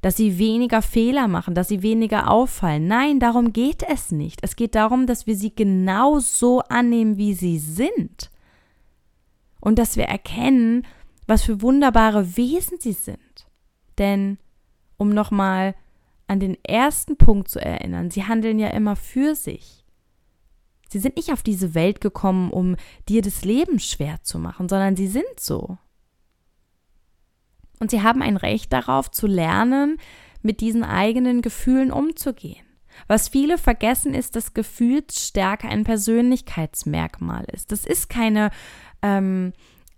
dass 0.00 0.16
sie 0.16 0.38
weniger 0.38 0.82
Fehler 0.82 1.26
machen, 1.28 1.54
dass 1.54 1.68
sie 1.68 1.82
weniger 1.82 2.30
auffallen. 2.30 2.86
Nein, 2.86 3.18
darum 3.18 3.52
geht 3.52 3.82
es 3.82 4.12
nicht. 4.12 4.40
Es 4.42 4.54
geht 4.56 4.74
darum, 4.74 5.06
dass 5.06 5.26
wir 5.26 5.36
sie 5.36 5.54
genau 5.54 6.18
so 6.20 6.60
annehmen, 6.60 7.16
wie 7.16 7.34
sie 7.34 7.58
sind. 7.58 8.30
und 9.60 9.78
dass 9.80 9.96
wir 9.96 10.04
erkennen, 10.04 10.86
was 11.26 11.42
für 11.42 11.60
wunderbare 11.60 12.36
Wesen 12.36 12.78
sie 12.78 12.92
sind. 12.92 13.18
Denn, 13.98 14.38
um 14.96 15.08
nochmal 15.08 15.74
an 16.28 16.38
den 16.38 16.56
ersten 16.64 17.16
Punkt 17.16 17.48
zu 17.48 17.60
erinnern, 17.60 18.12
sie 18.12 18.24
handeln 18.24 18.60
ja 18.60 18.68
immer 18.68 18.94
für 18.94 19.34
sich. 19.34 19.84
Sie 20.96 21.02
sind 21.02 21.16
nicht 21.16 21.30
auf 21.30 21.42
diese 21.42 21.74
Welt 21.74 22.00
gekommen, 22.00 22.50
um 22.50 22.74
dir 23.06 23.20
das 23.20 23.44
Leben 23.44 23.80
schwer 23.80 24.22
zu 24.22 24.38
machen, 24.38 24.66
sondern 24.66 24.96
sie 24.96 25.08
sind 25.08 25.38
so. 25.38 25.76
Und 27.78 27.90
sie 27.90 28.02
haben 28.02 28.22
ein 28.22 28.38
Recht 28.38 28.72
darauf 28.72 29.10
zu 29.10 29.26
lernen, 29.26 29.98
mit 30.40 30.62
diesen 30.62 30.84
eigenen 30.84 31.42
Gefühlen 31.42 31.92
umzugehen. 31.92 32.64
Was 33.08 33.28
viele 33.28 33.58
vergessen, 33.58 34.14
ist, 34.14 34.36
dass 34.36 34.54
Gefühlsstärke 34.54 35.68
ein 35.68 35.84
Persönlichkeitsmerkmal 35.84 37.44
ist. 37.52 37.72
Das 37.72 37.84
ist 37.84 38.08
keine, 38.08 38.50
ähm, 39.02 39.52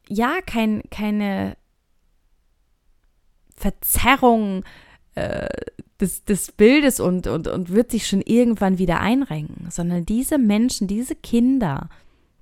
ja, 0.08 0.40
kein, 0.44 0.82
keine 0.90 1.56
Verzerrung 3.54 4.64
äh, 5.18 5.48
des, 6.00 6.24
des 6.24 6.52
Bildes 6.52 7.00
und, 7.00 7.26
und, 7.26 7.48
und 7.48 7.70
wird 7.70 7.90
sich 7.90 8.06
schon 8.06 8.22
irgendwann 8.22 8.78
wieder 8.78 9.00
einrenken, 9.00 9.70
sondern 9.70 10.06
diese 10.06 10.38
Menschen, 10.38 10.86
diese 10.86 11.16
Kinder, 11.16 11.88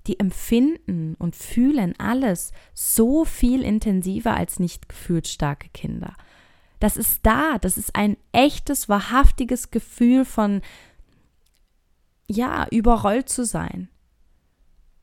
die 0.07 0.21
empfinden 0.21 1.15
und 1.19 1.35
fühlen 1.35 1.95
alles 1.99 2.53
so 2.75 3.25
viel 3.25 3.63
intensiver 3.63 4.37
als 4.37 4.59
nicht 4.61 4.89
gefühlt 4.89 5.27
starke 5.27 5.69
Kinder. 5.71 6.15
Das 6.81 6.99
ist 6.99 7.21
da, 7.25 7.59
das 7.59 7.79
ist 7.79 7.97
ein 7.97 8.19
echtes, 8.33 8.91
wahrhaftiges 8.91 9.71
Gefühl 9.71 10.27
von, 10.27 10.61
ja, 12.29 12.67
überrollt 12.71 13.31
zu 13.31 13.47
sein, 13.47 13.89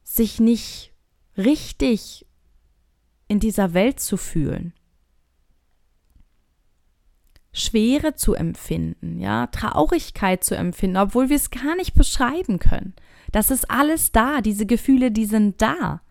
sich 0.04 0.40
nicht 0.40 0.94
richtig 1.38 2.28
in 3.28 3.40
dieser 3.40 3.74
Welt 3.74 4.00
zu 4.00 4.18
fühlen. 4.18 4.74
Schwere 7.54 8.16
zu 8.16 8.34
empfinden, 8.34 9.20
ja, 9.20 9.48
Traurigkeit 9.48 10.44
zu 10.44 10.56
empfinden, 10.56 10.98
obwohl 10.98 11.30
wir 11.30 11.36
es 11.36 11.52
gar 11.52 11.76
nicht 11.76 11.94
beschreiben 11.94 12.60
können. 12.60 12.94
Das 13.32 13.52
ist 13.52 13.70
alles 13.70 14.12
da, 14.12 14.42
diese 14.42 14.66
Gefühle, 14.66 15.12
die 15.12 15.26
sind 15.26 15.62
da. 15.62 16.02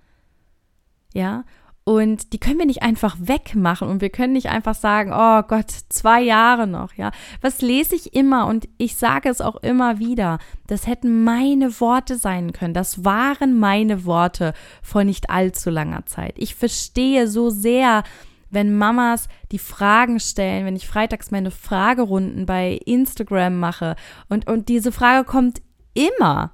Ja, 1.12 1.44
und 1.84 2.32
die 2.32 2.38
können 2.38 2.60
wir 2.60 2.66
nicht 2.66 2.82
einfach 2.82 3.16
wegmachen 3.18 3.88
und 3.88 4.00
wir 4.00 4.10
können 4.10 4.34
nicht 4.34 4.48
einfach 4.48 4.76
sagen, 4.76 5.10
oh 5.12 5.42
Gott, 5.42 5.70
zwei 5.88 6.22
Jahre 6.22 6.68
noch, 6.68 6.94
ja. 6.94 7.10
Was 7.40 7.60
lese 7.60 7.96
ich 7.96 8.14
immer 8.14 8.46
und 8.46 8.68
ich 8.78 8.94
sage 8.94 9.28
es 9.28 9.40
auch 9.40 9.56
immer 9.56 9.98
wieder, 9.98 10.38
das 10.68 10.86
hätten 10.86 11.24
meine 11.24 11.80
Worte 11.80 12.16
sein 12.16 12.52
können. 12.52 12.72
Das 12.72 13.04
waren 13.04 13.58
meine 13.58 14.04
Worte 14.04 14.54
vor 14.80 15.02
nicht 15.02 15.28
allzu 15.28 15.70
langer 15.70 16.06
Zeit. 16.06 16.34
Ich 16.36 16.54
verstehe 16.54 17.26
so 17.26 17.50
sehr, 17.50 18.04
wenn 18.52 18.76
Mamas 18.76 19.28
die 19.50 19.58
Fragen 19.58 20.20
stellen, 20.20 20.66
wenn 20.66 20.76
ich 20.76 20.86
freitags 20.86 21.30
meine 21.30 21.50
Fragerunden 21.50 22.46
bei 22.46 22.78
Instagram 22.84 23.58
mache 23.58 23.96
und, 24.28 24.46
und 24.46 24.68
diese 24.68 24.92
Frage 24.92 25.24
kommt 25.24 25.62
immer, 25.94 26.52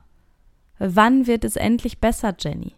wann 0.79 1.27
wird 1.27 1.45
es 1.45 1.57
endlich 1.57 2.01
besser, 2.01 2.35
Jenny? 2.39 2.75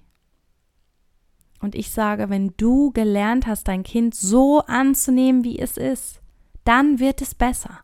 Und 1.60 1.74
ich 1.74 1.90
sage, 1.90 2.30
wenn 2.30 2.54
du 2.56 2.90
gelernt 2.92 3.46
hast, 3.46 3.68
dein 3.68 3.82
Kind 3.82 4.14
so 4.14 4.62
anzunehmen, 4.62 5.44
wie 5.44 5.58
es 5.58 5.76
ist, 5.76 6.22
dann 6.64 6.98
wird 6.98 7.20
es 7.20 7.34
besser. 7.34 7.80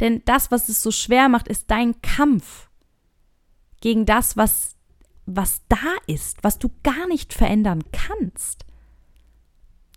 Denn 0.00 0.22
das, 0.24 0.50
was 0.50 0.70
es 0.70 0.82
so 0.82 0.90
schwer 0.90 1.28
macht, 1.28 1.46
ist 1.46 1.70
dein 1.70 2.00
Kampf 2.00 2.70
gegen 3.82 4.06
das, 4.06 4.38
was, 4.38 4.76
was 5.26 5.60
da 5.68 5.76
ist, 6.06 6.42
was 6.42 6.58
du 6.58 6.70
gar 6.82 7.06
nicht 7.08 7.34
verändern 7.34 7.84
kannst. 7.92 8.64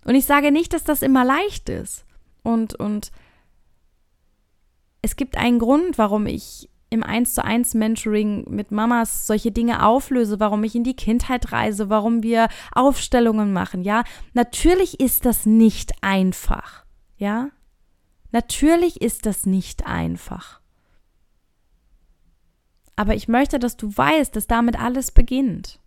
Und 0.06 0.16
ich 0.16 0.26
sage 0.26 0.52
nicht, 0.52 0.74
dass 0.74 0.84
das 0.84 1.02
immer 1.02 1.24
leicht 1.24 1.70
ist. 1.70 2.06
Und, 2.44 2.76
und 2.76 3.12
es 5.02 5.16
gibt 5.16 5.38
einen 5.38 5.60
Grund, 5.60 5.98
warum 5.98 6.26
ich 6.28 6.70
im 6.90 7.04
1 7.04 7.34
zu 7.34 7.44
1 7.44 7.74
Mentoring 7.74 8.46
mit 8.50 8.72
Mamas 8.72 9.26
solche 9.26 9.52
Dinge 9.52 9.86
auflöse, 9.86 10.40
warum 10.40 10.64
ich 10.64 10.76
in 10.76 10.84
die 10.84 10.96
Kindheit 10.96 11.52
reise, 11.52 11.90
warum 11.90 12.22
wir 12.22 12.50
Aufstellungen 12.72 13.52
machen, 13.52 13.82
ja? 13.82 14.04
Natürlich 14.34 15.00
ist 15.00 15.26
das 15.26 15.46
nicht 15.48 15.92
einfach, 16.02 16.86
ja? 17.18 17.50
Natürlich 18.32 19.02
ist 19.02 19.26
das 19.26 19.46
nicht 19.46 19.88
einfach. 19.88 20.62
Aber 22.96 23.16
ich 23.16 23.28
möchte, 23.28 23.58
dass 23.58 23.76
du 23.76 23.96
weißt, 23.96 24.36
dass 24.36 24.46
damit 24.46 24.80
alles 24.80 25.12
beginnt. 25.12 25.80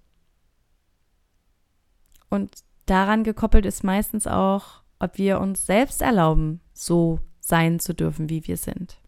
Und 2.31 2.66
daran 2.87 3.25
gekoppelt 3.25 3.67
ist 3.67 3.85
meistens 3.85 4.27
auch, 4.27 4.83
ob 4.99 5.19
wir 5.19 5.41
uns 5.41 5.67
selbst 5.67 6.01
erlauben, 6.03 6.61
so 6.73 7.21
sein 7.41 7.79
zu 7.79 7.95
dürfen, 7.95 8.31
wie 8.31 8.47
wir 8.47 8.57
sind. 8.57 8.99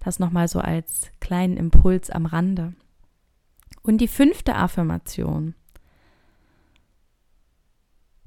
Das 0.00 0.18
nochmal 0.18 0.48
so 0.48 0.60
als 0.60 1.10
kleinen 1.20 1.56
Impuls 1.56 2.10
am 2.10 2.26
Rande. 2.26 2.74
Und 3.82 3.98
die 3.98 4.08
fünfte 4.08 4.54
Affirmation, 4.54 5.54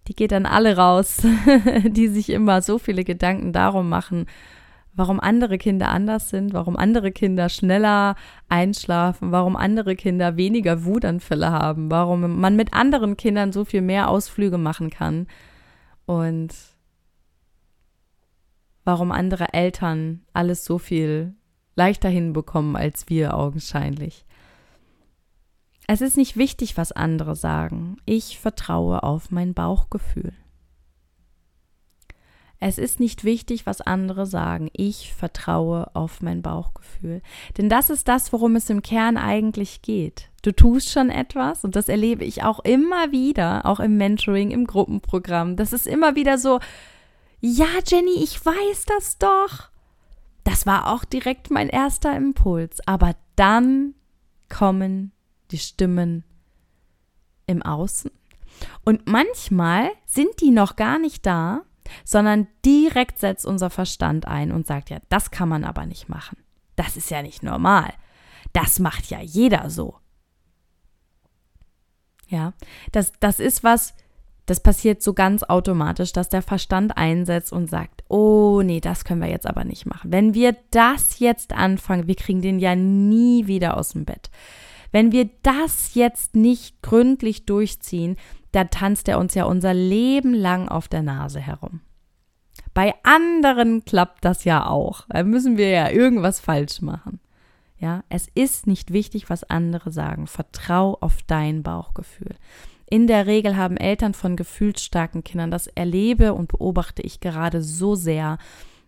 die 0.07 0.15
geht 0.15 0.33
an 0.33 0.45
alle 0.45 0.77
raus, 0.77 1.21
die 1.83 2.07
sich 2.07 2.29
immer 2.29 2.61
so 2.61 2.79
viele 2.79 3.03
Gedanken 3.03 3.53
darum 3.53 3.89
machen, 3.89 4.25
warum 4.97 5.19
andere 5.19 5.57
Kinder 5.57 5.89
anders 5.89 6.29
sind, 6.29 6.53
warum 6.53 6.75
andere 6.75 7.11
Kinder 7.11 7.47
schneller 7.49 8.15
einschlafen, 8.49 9.31
warum 9.31 9.55
andere 9.55 9.95
Kinder 9.95 10.35
weniger 10.35 10.83
Wutanfälle 10.83 11.51
haben, 11.51 11.89
warum 11.89 12.39
man 12.39 12.55
mit 12.55 12.73
anderen 12.73 13.15
Kindern 13.15 13.53
so 13.53 13.63
viel 13.63 13.81
mehr 13.81 14.09
Ausflüge 14.09 14.57
machen 14.57 14.89
kann 14.89 15.27
und 16.05 16.49
warum 18.83 19.11
andere 19.11 19.53
Eltern 19.53 20.25
alles 20.33 20.65
so 20.65 20.79
viel 20.79 21.35
leichter 21.75 22.09
hinbekommen 22.09 22.75
als 22.75 23.07
wir 23.07 23.35
augenscheinlich. 23.35 24.25
Es 25.85 26.01
ist 26.01 26.17
nicht 26.17 26.35
wichtig, 26.37 26.75
was 26.75 26.91
andere 26.91 27.35
sagen. 27.35 27.97
Ich 28.05 28.39
vertraue 28.39 29.03
auf 29.03 29.29
mein 29.29 29.53
Bauchgefühl. 29.53 30.33
Es 32.59 32.79
ist 32.79 32.99
nicht 32.99 33.23
wichtig, 33.23 33.67
was 33.67 33.81
andere 33.81 34.25
sagen. 34.25 34.69
Ich 34.73 35.13
vertraue 35.13 35.95
auf 35.95 36.21
mein 36.21 36.41
Bauchgefühl. 36.41 37.21
Denn 37.57 37.69
das 37.69 37.91
ist 37.91 38.07
das, 38.07 38.33
worum 38.33 38.55
es 38.55 38.69
im 38.69 38.81
Kern 38.81 39.17
eigentlich 39.17 39.83
geht. 39.83 40.29
Du 40.41 40.51
tust 40.51 40.89
schon 40.89 41.09
etwas 41.11 41.63
und 41.63 41.75
das 41.75 41.87
erlebe 41.87 42.25
ich 42.25 42.43
auch 42.43 42.59
immer 42.61 43.11
wieder, 43.11 43.65
auch 43.65 43.79
im 43.79 43.97
Mentoring, 43.97 44.49
im 44.49 44.65
Gruppenprogramm. 44.65 45.55
Das 45.55 45.71
ist 45.71 45.85
immer 45.85 46.15
wieder 46.15 46.39
so, 46.39 46.59
ja, 47.39 47.67
Jenny, 47.85 48.23
ich 48.23 48.43
weiß 48.43 48.85
das 48.87 49.19
doch. 49.19 49.69
Das 50.43 50.65
war 50.65 50.91
auch 50.91 51.05
direkt 51.05 51.51
mein 51.51 51.69
erster 51.69 52.15
Impuls. 52.15 52.79
Aber 52.87 53.15
dann 53.35 53.93
kommen 54.49 55.11
die 55.51 55.59
Stimmen 55.59 56.23
im 57.45 57.61
Außen. 57.61 58.09
Und 58.83 59.07
manchmal 59.07 59.91
sind 60.07 60.41
die 60.41 60.49
noch 60.49 60.75
gar 60.75 60.97
nicht 60.97 61.25
da, 61.25 61.61
sondern 62.03 62.47
direkt 62.65 63.19
setzt 63.19 63.45
unser 63.45 63.69
Verstand 63.69 64.27
ein 64.27 64.51
und 64.51 64.67
sagt, 64.67 64.89
ja, 64.89 64.97
das 65.09 65.31
kann 65.31 65.49
man 65.49 65.63
aber 65.63 65.85
nicht 65.85 66.09
machen. 66.09 66.37
Das 66.75 66.97
ist 66.97 67.09
ja 67.09 67.21
nicht 67.21 67.43
normal. 67.43 67.93
Das 68.53 68.79
macht 68.79 69.09
ja 69.09 69.19
jeder 69.21 69.69
so. 69.69 69.95
Ja, 72.27 72.53
das, 72.91 73.13
das 73.19 73.39
ist 73.39 73.63
was, 73.63 73.93
das 74.47 74.61
passiert 74.61 75.01
so 75.01 75.13
ganz 75.13 75.43
automatisch, 75.43 76.13
dass 76.13 76.29
der 76.29 76.41
Verstand 76.41 76.97
einsetzt 76.97 77.51
und 77.51 77.69
sagt, 77.69 78.03
oh 78.09 78.61
nee, 78.63 78.79
das 78.79 79.03
können 79.03 79.21
wir 79.21 79.29
jetzt 79.29 79.45
aber 79.45 79.63
nicht 79.63 79.85
machen. 79.85 80.11
Wenn 80.11 80.33
wir 80.33 80.55
das 80.71 81.19
jetzt 81.19 81.53
anfangen, 81.53 82.07
wir 82.07 82.15
kriegen 82.15 82.41
den 82.41 82.59
ja 82.59 82.75
nie 82.75 83.47
wieder 83.47 83.77
aus 83.77 83.89
dem 83.89 84.05
Bett. 84.05 84.29
Wenn 84.91 85.11
wir 85.11 85.29
das 85.43 85.95
jetzt 85.95 86.35
nicht 86.35 86.81
gründlich 86.81 87.45
durchziehen, 87.45 88.15
dann 88.57 88.71
tanzt 88.71 89.07
er 89.07 89.19
uns 89.19 89.35
ja 89.35 89.45
unser 89.45 89.75
Leben 89.75 90.33
lang 90.33 90.67
auf 90.67 90.87
der 90.87 91.03
Nase 91.03 91.39
herum. 91.39 91.81
Bei 92.73 92.95
anderen 93.03 93.85
klappt 93.85 94.25
das 94.25 94.45
ja 94.45 94.67
auch. 94.67 95.05
Da 95.09 95.21
müssen 95.23 95.57
wir 95.57 95.69
ja 95.69 95.91
irgendwas 95.91 96.39
falsch 96.39 96.81
machen. 96.81 97.19
Ja, 97.77 98.03
es 98.09 98.27
ist 98.33 98.65
nicht 98.65 98.91
wichtig, 98.91 99.29
was 99.29 99.43
andere 99.43 99.91
sagen. 99.91 100.25
Vertrau 100.25 100.97
auf 100.99 101.19
dein 101.27 101.61
Bauchgefühl. 101.61 102.35
In 102.89 103.05
der 103.05 103.27
Regel 103.27 103.57
haben 103.57 103.77
Eltern 103.77 104.15
von 104.15 104.35
gefühlsstarken 104.35 105.23
Kindern, 105.23 105.51
das 105.51 105.67
erlebe 105.67 106.33
und 106.33 106.47
beobachte 106.47 107.03
ich 107.03 107.19
gerade 107.19 107.61
so 107.61 107.93
sehr. 107.93 108.39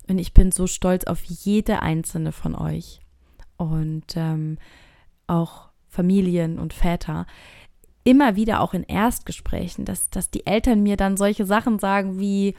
Und 0.07 0.17
ich 0.17 0.33
bin 0.33 0.51
so 0.51 0.65
stolz 0.65 1.03
auf 1.03 1.23
jede 1.23 1.83
einzelne 1.83 2.31
von 2.31 2.55
euch. 2.55 3.01
Und 3.57 4.15
ähm, 4.15 4.57
auch 5.27 5.69
Familien 5.87 6.57
und 6.57 6.73
Väter. 6.73 7.27
Immer 8.03 8.35
wieder 8.35 8.61
auch 8.61 8.73
in 8.73 8.83
Erstgesprächen, 8.83 9.85
dass, 9.85 10.09
dass 10.09 10.31
die 10.31 10.45
Eltern 10.45 10.83
mir 10.83 10.97
dann 10.97 11.17
solche 11.17 11.45
Sachen 11.45 11.79
sagen 11.79 12.19
wie, 12.19 12.55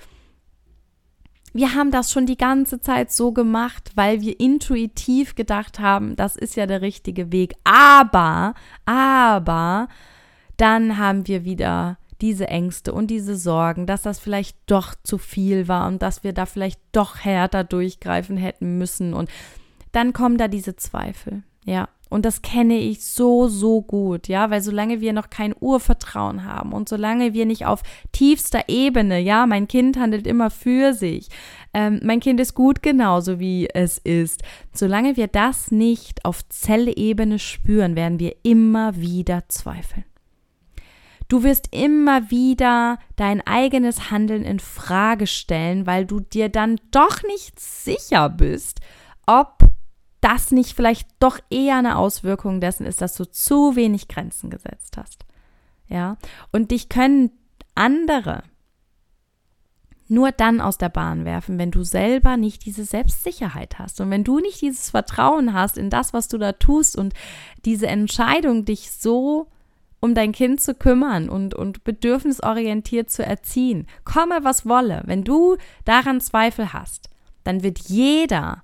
wir 1.52 1.74
haben 1.74 1.90
das 1.90 2.12
schon 2.12 2.26
die 2.26 2.36
ganze 2.36 2.80
Zeit 2.80 3.10
so 3.10 3.32
gemacht, 3.32 3.90
weil 3.96 4.20
wir 4.20 4.38
intuitiv 4.38 5.34
gedacht 5.34 5.80
haben, 5.80 6.14
das 6.14 6.36
ist 6.36 6.56
ja 6.56 6.66
der 6.66 6.80
richtige 6.80 7.32
Weg. 7.32 7.54
Aber, 7.64 8.54
aber, 8.86 9.88
dann 10.56 10.98
haben 10.98 11.26
wir 11.26 11.44
wieder 11.44 11.98
diese 12.20 12.48
Ängste 12.48 12.92
und 12.92 13.08
diese 13.08 13.36
Sorgen, 13.36 13.86
dass 13.86 14.02
das 14.02 14.18
vielleicht 14.18 14.56
doch 14.66 14.94
zu 15.02 15.18
viel 15.18 15.68
war 15.68 15.88
und 15.88 16.02
dass 16.02 16.22
wir 16.22 16.32
da 16.32 16.46
vielleicht 16.46 16.80
doch 16.92 17.16
härter 17.16 17.64
durchgreifen 17.64 18.36
hätten 18.36 18.78
müssen. 18.78 19.14
Und 19.14 19.30
dann 19.92 20.12
kommen 20.12 20.36
da 20.36 20.46
diese 20.46 20.76
Zweifel. 20.76 21.42
Ja, 21.64 21.88
und 22.10 22.24
das 22.24 22.42
kenne 22.42 22.76
ich 22.76 23.04
so, 23.04 23.48
so 23.48 23.80
gut, 23.80 24.28
ja, 24.28 24.50
weil 24.50 24.60
solange 24.60 25.00
wir 25.00 25.12
noch 25.12 25.30
kein 25.30 25.54
Urvertrauen 25.58 26.44
haben 26.44 26.72
und 26.72 26.88
solange 26.88 27.32
wir 27.32 27.46
nicht 27.46 27.64
auf 27.64 27.82
tiefster 28.12 28.64
Ebene, 28.68 29.20
ja, 29.20 29.46
mein 29.46 29.68
Kind 29.68 29.96
handelt 29.96 30.26
immer 30.26 30.50
für 30.50 30.92
sich, 30.92 31.28
ähm, 31.72 32.00
mein 32.02 32.20
Kind 32.20 32.40
ist 32.40 32.54
gut 32.54 32.82
genauso 32.82 33.38
wie 33.38 33.68
es 33.72 33.96
ist, 33.98 34.42
solange 34.72 35.16
wir 35.16 35.28
das 35.28 35.70
nicht 35.70 36.24
auf 36.24 36.46
Zellebene 36.48 37.38
spüren, 37.38 37.96
werden 37.96 38.18
wir 38.18 38.34
immer 38.42 38.96
wieder 38.96 39.44
zweifeln. 39.48 40.04
Du 41.28 41.44
wirst 41.44 41.68
immer 41.72 42.28
wieder 42.32 42.98
dein 43.14 43.40
eigenes 43.46 44.10
Handeln 44.10 44.42
in 44.42 44.58
Frage 44.58 45.28
stellen, 45.28 45.86
weil 45.86 46.04
du 46.04 46.18
dir 46.18 46.48
dann 46.48 46.80
doch 46.90 47.22
nicht 47.22 47.60
sicher 47.60 48.28
bist, 48.28 48.80
ob 49.26 49.58
das 50.20 50.50
nicht 50.50 50.74
vielleicht 50.74 51.08
doch 51.18 51.38
eher 51.50 51.76
eine 51.76 51.96
Auswirkung 51.96 52.60
dessen 52.60 52.86
ist, 52.86 53.00
dass 53.00 53.14
du 53.14 53.24
zu 53.24 53.76
wenig 53.76 54.08
Grenzen 54.08 54.50
gesetzt 54.50 54.96
hast. 54.96 55.24
Ja, 55.88 56.16
und 56.52 56.70
dich 56.70 56.88
können 56.88 57.30
andere 57.74 58.42
nur 60.10 60.32
dann 60.32 60.60
aus 60.60 60.76
der 60.76 60.88
Bahn 60.88 61.24
werfen, 61.24 61.58
wenn 61.58 61.70
du 61.70 61.84
selber 61.84 62.36
nicht 62.36 62.64
diese 62.66 62.84
Selbstsicherheit 62.84 63.78
hast 63.78 64.00
und 64.00 64.10
wenn 64.10 64.24
du 64.24 64.40
nicht 64.40 64.60
dieses 64.60 64.90
Vertrauen 64.90 65.54
hast 65.54 65.78
in 65.78 65.88
das, 65.88 66.12
was 66.12 66.26
du 66.26 66.36
da 66.36 66.52
tust 66.52 66.98
und 66.98 67.14
diese 67.64 67.86
Entscheidung, 67.86 68.64
dich 68.64 68.90
so 68.90 69.46
um 70.00 70.14
dein 70.14 70.32
Kind 70.32 70.60
zu 70.60 70.74
kümmern 70.74 71.28
und, 71.28 71.54
und 71.54 71.84
bedürfnisorientiert 71.84 73.10
zu 73.10 73.24
erziehen. 73.24 73.86
Komme, 74.04 74.40
was 74.42 74.66
wolle. 74.66 75.02
Wenn 75.04 75.24
du 75.24 75.56
daran 75.84 76.20
Zweifel 76.20 76.72
hast, 76.72 77.10
dann 77.44 77.62
wird 77.62 77.78
jeder 77.88 78.62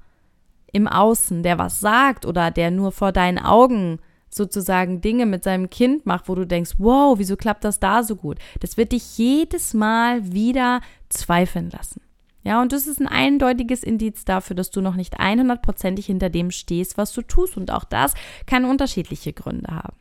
im 0.72 0.88
Außen, 0.88 1.42
der 1.42 1.59
was 1.59 1.81
sagt 1.81 2.26
oder 2.26 2.50
der 2.50 2.70
nur 2.70 2.92
vor 2.92 3.12
deinen 3.12 3.38
Augen 3.38 3.98
sozusagen 4.29 5.00
Dinge 5.00 5.26
mit 5.26 5.44
seinem 5.44 5.70
Kind 5.70 6.07
macht, 6.07 6.29
wo 6.29 6.35
du 6.35 6.46
denkst, 6.46 6.72
wow, 6.79 7.18
wieso 7.18 7.37
klappt 7.37 7.64
das 7.64 7.81
da 7.81 8.02
so 8.02 8.16
gut? 8.16 8.38
Das 8.61 8.76
wird 8.76 8.92
dich 8.92 9.18
jedes 9.18 9.74
Mal 9.74 10.33
wieder 10.33 10.81
zweifeln 11.09 11.70
lassen. 11.70 12.00
Ja, 12.42 12.62
und 12.62 12.72
das 12.72 12.87
ist 12.87 13.00
ein 13.00 13.09
eindeutiges 13.09 13.83
Indiz 13.83 14.24
dafür, 14.24 14.55
dass 14.55 14.70
du 14.70 14.81
noch 14.81 14.94
nicht 14.94 15.18
100%ig 15.18 16.07
hinter 16.07 16.31
dem 16.31 16.52
stehst, 16.52 16.96
was 16.96 17.12
du 17.12 17.22
tust. 17.22 17.57
Und 17.57 17.72
auch 17.72 17.83
das 17.83 18.14
kann 18.46 18.64
unterschiedliche 18.64 19.33
Gründe 19.33 19.72
haben. 19.74 19.96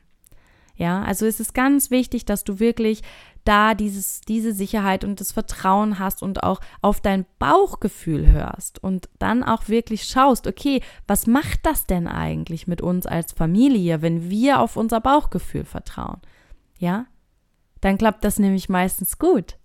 Ja, 0.75 1.01
also 1.01 1.25
es 1.25 1.39
ist 1.39 1.53
ganz 1.53 1.89
wichtig, 1.89 2.25
dass 2.25 2.43
du 2.43 2.59
wirklich 2.59 3.01
da 3.45 3.75
dieses, 3.75 4.21
diese 4.21 4.53
Sicherheit 4.53 5.03
und 5.03 5.21
das 5.21 5.31
Vertrauen 5.31 5.99
hast 5.99 6.21
und 6.21 6.43
auch 6.43 6.59
auf 6.81 6.99
dein 6.99 7.25
Bauchgefühl 7.39 8.31
hörst 8.31 8.83
und 8.83 9.07
dann 9.19 9.43
auch 9.43 9.69
wirklich 9.69 10.03
schaust, 10.03 10.47
okay, 10.47 10.81
was 11.07 11.27
macht 11.27 11.65
das 11.65 11.85
denn 11.85 12.07
eigentlich 12.07 12.67
mit 12.67 12.81
uns 12.81 13.05
als 13.05 13.31
Familie, 13.31 14.01
wenn 14.01 14.29
wir 14.29 14.59
auf 14.59 14.75
unser 14.75 14.99
Bauchgefühl 14.99 15.63
vertrauen? 15.63 16.19
Ja, 16.77 17.05
dann 17.81 17.97
klappt 17.97 18.23
das 18.23 18.39
nämlich 18.39 18.67
meistens 18.67 19.19
gut. 19.19 19.57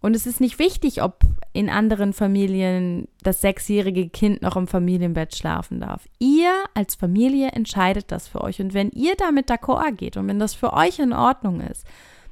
Und 0.00 0.14
es 0.14 0.26
ist 0.26 0.40
nicht 0.40 0.58
wichtig, 0.58 1.02
ob 1.02 1.20
in 1.52 1.70
anderen 1.70 2.12
Familien 2.12 3.08
das 3.22 3.40
sechsjährige 3.40 4.08
Kind 4.10 4.42
noch 4.42 4.56
im 4.56 4.68
Familienbett 4.68 5.34
schlafen 5.34 5.80
darf. 5.80 6.06
Ihr 6.18 6.52
als 6.74 6.94
Familie 6.94 7.48
entscheidet 7.48 8.12
das 8.12 8.28
für 8.28 8.42
euch. 8.42 8.60
Und 8.60 8.74
wenn 8.74 8.90
ihr 8.90 9.16
damit 9.16 9.50
d'accord 9.50 9.92
geht 9.92 10.16
und 10.16 10.28
wenn 10.28 10.38
das 10.38 10.54
für 10.54 10.74
euch 10.74 10.98
in 10.98 11.12
Ordnung 11.14 11.60
ist, 11.60 11.86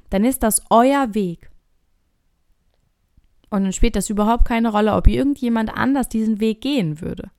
dann 0.09 0.23
ist 0.23 0.43
das 0.43 0.61
euer 0.69 1.13
Weg. 1.13 1.49
Und 3.49 3.63
dann 3.63 3.73
spielt 3.73 3.95
das 3.95 4.09
überhaupt 4.09 4.45
keine 4.45 4.69
Rolle, 4.69 4.93
ob 4.95 5.07
irgendjemand 5.07 5.75
anders 5.75 6.09
diesen 6.09 6.39
Weg 6.39 6.61
gehen 6.61 7.01
würde. 7.01 7.31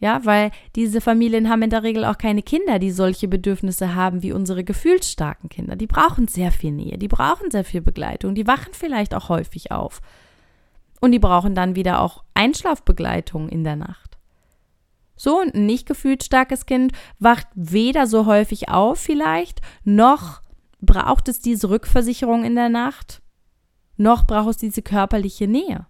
Ja, 0.00 0.24
weil 0.24 0.52
diese 0.76 1.00
Familien 1.00 1.48
haben 1.48 1.62
in 1.62 1.70
der 1.70 1.82
Regel 1.82 2.04
auch 2.04 2.18
keine 2.18 2.42
Kinder, 2.42 2.78
die 2.78 2.92
solche 2.92 3.26
Bedürfnisse 3.26 3.96
haben 3.96 4.22
wie 4.22 4.32
unsere 4.32 4.62
gefühlsstarken 4.62 5.48
Kinder. 5.48 5.74
Die 5.74 5.88
brauchen 5.88 6.28
sehr 6.28 6.52
viel 6.52 6.70
Nähe, 6.70 6.98
die 6.98 7.08
brauchen 7.08 7.50
sehr 7.50 7.64
viel 7.64 7.80
Begleitung, 7.80 8.36
die 8.36 8.46
wachen 8.46 8.74
vielleicht 8.74 9.12
auch 9.12 9.28
häufig 9.28 9.72
auf. 9.72 10.00
Und 11.00 11.12
die 11.12 11.18
brauchen 11.18 11.54
dann 11.54 11.74
wieder 11.74 12.00
auch 12.00 12.22
Einschlafbegleitung 12.34 13.48
in 13.48 13.64
der 13.64 13.76
Nacht. 13.76 14.18
So 15.16 15.40
ein 15.40 15.66
nicht 15.66 15.86
gefühlt 15.86 16.22
starkes 16.22 16.64
Kind 16.64 16.92
wacht 17.18 17.48
weder 17.54 18.06
so 18.06 18.24
häufig 18.24 18.68
auf 18.68 19.00
vielleicht, 19.00 19.60
noch 19.82 20.42
braucht 20.80 21.28
es 21.28 21.40
diese 21.40 21.70
Rückversicherung 21.70 22.44
in 22.44 22.54
der 22.54 22.68
Nacht, 22.68 23.22
noch 23.96 24.26
braucht 24.26 24.50
es 24.50 24.56
diese 24.58 24.82
körperliche 24.82 25.48
Nähe. 25.48 25.86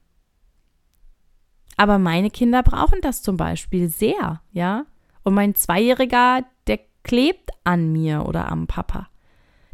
Aber 1.77 1.99
meine 1.99 2.31
Kinder 2.31 2.63
brauchen 2.63 3.01
das 3.03 3.23
zum 3.23 3.37
Beispiel 3.37 3.89
sehr, 3.89 4.41
ja. 4.53 4.87
Und 5.23 5.35
mein 5.35 5.55
Zweijähriger, 5.55 6.45
der 6.67 6.81
klebt 7.05 7.51
an 7.65 7.93
mir 7.93 8.27
oder 8.27 8.51
am 8.51 8.67
Papa. 8.67 9.09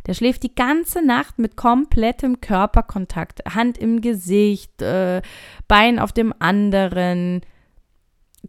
Der 0.07 0.13
schläft 0.13 0.43
die 0.43 0.55
ganze 0.55 1.05
Nacht 1.05 1.39
mit 1.39 1.57
komplettem 1.57 2.41
Körperkontakt, 2.41 3.55
Hand 3.55 3.79
im 3.79 4.03
Gesicht, 4.03 4.83
äh, 4.83 5.23
Bein 5.67 5.99
auf 5.99 6.13
dem 6.13 6.35
anderen, 6.39 7.41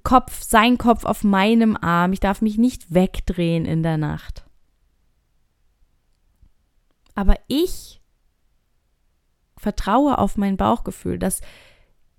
Kopf, 0.03 0.41
sein 0.41 0.77
Kopf 0.77 1.05
auf 1.05 1.23
meinem 1.23 1.77
Arm. 1.77 2.11
Ich 2.11 2.19
darf 2.19 2.41
mich 2.41 2.57
nicht 2.57 2.93
wegdrehen 2.93 3.65
in 3.65 3.83
der 3.83 3.97
Nacht. 3.97 4.44
Aber 7.15 7.39
ich 7.47 8.01
vertraue 9.57 10.17
auf 10.17 10.37
mein 10.37 10.57
Bauchgefühl, 10.57 11.17
dass 11.17 11.41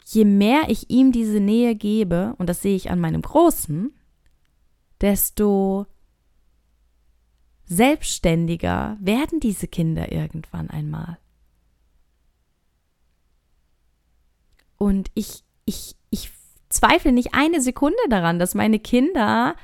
je 0.04 0.24
mehr 0.24 0.64
ich 0.68 0.90
ihm 0.90 1.12
diese 1.12 1.40
Nähe 1.40 1.74
gebe, 1.74 2.35
und 2.38 2.48
das 2.48 2.62
sehe 2.62 2.74
ich 2.76 2.90
an 2.90 2.98
meinem 2.98 3.22
Großen, 3.22 3.92
desto 5.00 5.87
selbstständiger 7.64 8.96
werden 9.00 9.40
diese 9.40 9.68
Kinder 9.68 10.11
irgendwann 10.12 10.70
einmal. 10.70 11.18
Und 14.78 15.11
ich, 15.14 15.42
ich, 15.64 15.96
ich 16.11 16.30
zweifle 16.68 17.12
nicht 17.12 17.35
eine 17.35 17.61
Sekunde 17.61 17.96
daran, 18.09 18.38
dass 18.38 18.54
meine 18.54 18.78
Kinder 18.78 19.56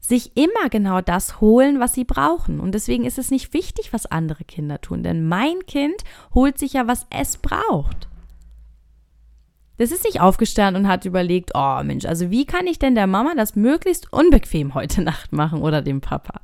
sich 0.00 0.36
immer 0.36 0.68
genau 0.70 1.00
das 1.00 1.40
holen, 1.40 1.80
was 1.80 1.94
sie 1.94 2.04
brauchen. 2.04 2.60
Und 2.60 2.72
deswegen 2.72 3.04
ist 3.04 3.18
es 3.18 3.30
nicht 3.30 3.52
wichtig, 3.54 3.92
was 3.92 4.06
andere 4.06 4.44
Kinder 4.44 4.80
tun, 4.80 5.02
denn 5.02 5.26
mein 5.26 5.66
Kind 5.66 5.96
holt 6.34 6.58
sich 6.58 6.74
ja, 6.74 6.86
was 6.86 7.06
es 7.10 7.38
braucht. 7.38 8.08
Das 9.78 9.90
ist 9.90 10.04
nicht 10.04 10.20
aufgestanden 10.20 10.84
und 10.84 10.88
hat 10.88 11.04
überlegt, 11.04 11.50
oh 11.54 11.82
Mensch, 11.82 12.06
also 12.06 12.30
wie 12.30 12.46
kann 12.46 12.66
ich 12.66 12.78
denn 12.78 12.94
der 12.94 13.06
Mama 13.06 13.34
das 13.36 13.56
möglichst 13.56 14.12
unbequem 14.12 14.74
heute 14.74 15.02
Nacht 15.02 15.32
machen 15.32 15.60
oder 15.60 15.82
dem 15.82 16.00
Papa? 16.00 16.40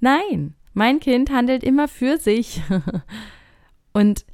Nein, 0.00 0.54
mein 0.74 1.00
Kind 1.00 1.30
handelt 1.30 1.64
immer 1.64 1.88
für 1.88 2.18
sich. 2.18 2.62
und 3.92 4.24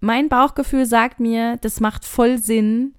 mein 0.00 0.28
Bauchgefühl 0.28 0.86
sagt 0.86 1.20
mir, 1.20 1.58
das 1.58 1.80
macht 1.80 2.04
voll 2.04 2.38
Sinn, 2.38 2.94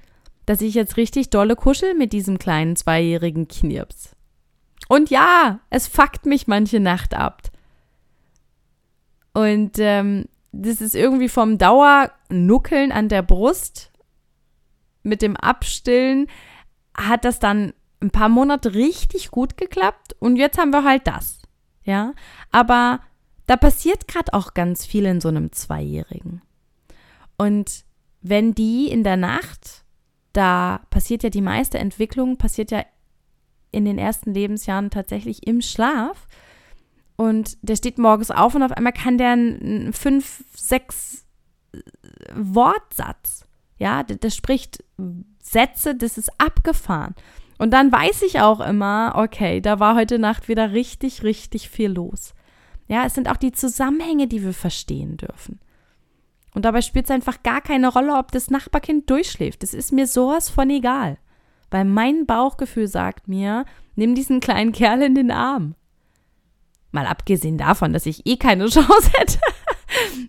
dass 0.46 0.62
ich 0.62 0.76
jetzt 0.76 0.98
richtig 0.98 1.30
dolle 1.32 1.56
kuschel 1.56 1.96
mit 1.96 2.14
diesem 2.14 2.38
kleinen 2.38 2.76
zweijährigen 2.76 3.48
Knirps. 3.48 4.16
Und 4.94 5.10
ja, 5.10 5.60
es 5.72 5.88
fuckt 5.88 6.28
mich 6.28 6.46
manche 6.46 6.80
Nacht 6.80 7.16
ab. 7.16 7.50
Und 9.34 9.80
ähm, 9.80 10.26
das 10.52 10.82
ist 10.82 10.94
irgendwie 10.94 11.30
vom 11.30 11.58
Dauernuckeln 11.58 12.92
an 12.92 13.10
der 13.10 13.24
Brust 13.24 13.92
mit 15.02 15.24
dem 15.24 15.36
Abstillen 15.36 16.28
hat 16.96 17.26
das 17.26 17.40
dann 17.40 17.74
ein 18.02 18.12
paar 18.12 18.30
Monate 18.30 18.76
richtig 18.76 19.32
gut 19.32 19.58
geklappt 19.58 20.16
und 20.20 20.36
jetzt 20.36 20.60
haben 20.60 20.70
wir 20.70 20.84
halt 20.84 21.08
das. 21.08 21.42
Ja, 21.84 22.14
aber 22.52 23.00
da 23.48 23.58
passiert 23.58 24.08
gerade 24.08 24.32
auch 24.36 24.54
ganz 24.54 24.86
viel 24.86 25.06
in 25.06 25.22
so 25.22 25.30
einem 25.30 25.52
Zweijährigen. 25.52 26.44
Und 27.36 27.84
wenn 28.22 28.54
die 28.54 28.92
in 28.92 29.04
der 29.04 29.18
Nacht, 29.18 29.86
da 30.34 30.82
passiert 30.92 31.24
ja 31.24 31.32
die 31.32 31.42
meiste 31.42 31.80
Entwicklung, 31.80 32.38
passiert 32.38 32.70
ja 32.70 32.86
in 33.74 33.86
den 33.86 33.98
ersten 33.98 34.34
Lebensjahren 34.34 34.90
tatsächlich 34.90 35.46
im 35.48 35.62
Schlaf. 35.62 36.28
Und 37.16 37.58
der 37.62 37.76
steht 37.76 37.98
morgens 37.98 38.32
auf 38.32 38.56
und 38.56 38.64
auf 38.64 38.72
einmal 38.72 38.94
kann 38.94 39.18
der 39.18 39.32
einen 39.32 39.94
fünf, 39.94 40.44
sechs 40.56 41.26
Wortsatz. 42.34 43.46
Ja, 43.78 44.04
das, 44.04 44.18
das 44.20 44.36
spricht 44.36 44.84
Sätze, 45.42 45.96
das 45.96 46.18
ist 46.18 46.32
abgefahren. 46.40 47.16
Und 47.58 47.72
dann 47.72 47.92
weiß 47.92 48.24
ich 48.24 48.40
auch 48.40 48.60
immer, 48.60 49.14
okay, 49.16 49.62
da 49.62 49.80
war 49.80 49.96
heute 49.96 50.20
Nacht 50.20 50.48
wieder 50.48 50.74
richtig, 50.74 51.24
richtig 51.24 51.70
viel 51.70 51.92
los. 51.92 52.34
Ja, 52.88 53.06
es 53.06 53.14
sind 53.14 53.30
auch 53.30 53.38
die 53.38 53.52
Zusammenhänge, 53.52 54.28
die 54.28 54.44
wir 54.44 54.54
verstehen 54.54 55.18
dürfen. 55.18 55.60
Und 56.54 56.66
dabei 56.66 56.82
spielt 56.82 57.06
es 57.06 57.12
einfach 57.12 57.42
gar 57.42 57.62
keine 57.62 57.88
Rolle, 57.88 58.16
ob 58.16 58.32
das 58.32 58.50
Nachbarkind 58.50 59.10
durchschläft. 59.10 59.64
Das 59.64 59.74
ist 59.74 59.92
mir 59.92 60.08
sowas 60.08 60.50
von 60.50 60.70
egal. 60.70 61.18
Weil 61.74 61.86
mein 61.86 62.28
Bauchgefühl 62.28 62.88
sagt 62.88 63.28
mir, 63.28 63.66
nimm 63.96 64.14
diesen 64.14 64.42
kleinen 64.42 64.74
Kerl 64.74 65.02
in 65.02 65.16
den 65.16 65.32
Arm. 65.32 65.74
Mal 66.92 67.08
abgesehen 67.08 67.58
davon, 67.58 67.94
dass 67.94 68.06
ich 68.06 68.28
eh 68.28 68.38
keine 68.38 68.68
Chance 68.70 69.10
hätte. 69.18 69.40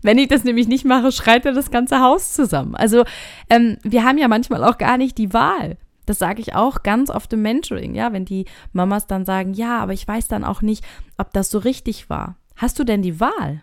Wenn 0.00 0.16
ich 0.16 0.28
das 0.28 0.44
nämlich 0.44 0.68
nicht 0.68 0.87
mache, 0.87 1.12
schreit 1.12 1.44
mir 1.44 1.52
das 1.52 1.70
ganze 1.70 2.00
Haus 2.00 2.33
zusammen. 2.33 2.74
Also 2.74 3.04
ähm, 3.50 3.76
wir 3.83 4.04
haben 4.04 4.16
ja 4.16 4.26
manchmal 4.26 4.64
auch 4.64 4.78
gar 4.78 4.96
nicht 4.96 5.18
die 5.18 5.35
Wahl. 5.35 5.76
Das 6.07 6.18
sage 6.18 6.40
ich 6.40 6.54
auch 6.54 6.83
ganz 6.83 7.11
oft 7.11 7.30
im 7.35 7.42
Mentoring, 7.42 7.94
ja, 7.94 8.11
wenn 8.14 8.24
die 8.24 8.46
Mamas 8.72 9.07
dann 9.07 9.26
sagen, 9.26 9.52
ja, 9.52 9.80
aber 9.80 9.92
ich 9.92 10.09
weiß 10.09 10.28
dann 10.28 10.44
auch 10.44 10.62
nicht, 10.62 10.83
ob 11.18 11.30
das 11.35 11.50
so 11.50 11.59
richtig 11.59 12.09
war. 12.09 12.38
Hast 12.57 12.78
du 12.78 12.85
denn 12.85 13.02
die 13.02 13.20
Wahl? 13.20 13.62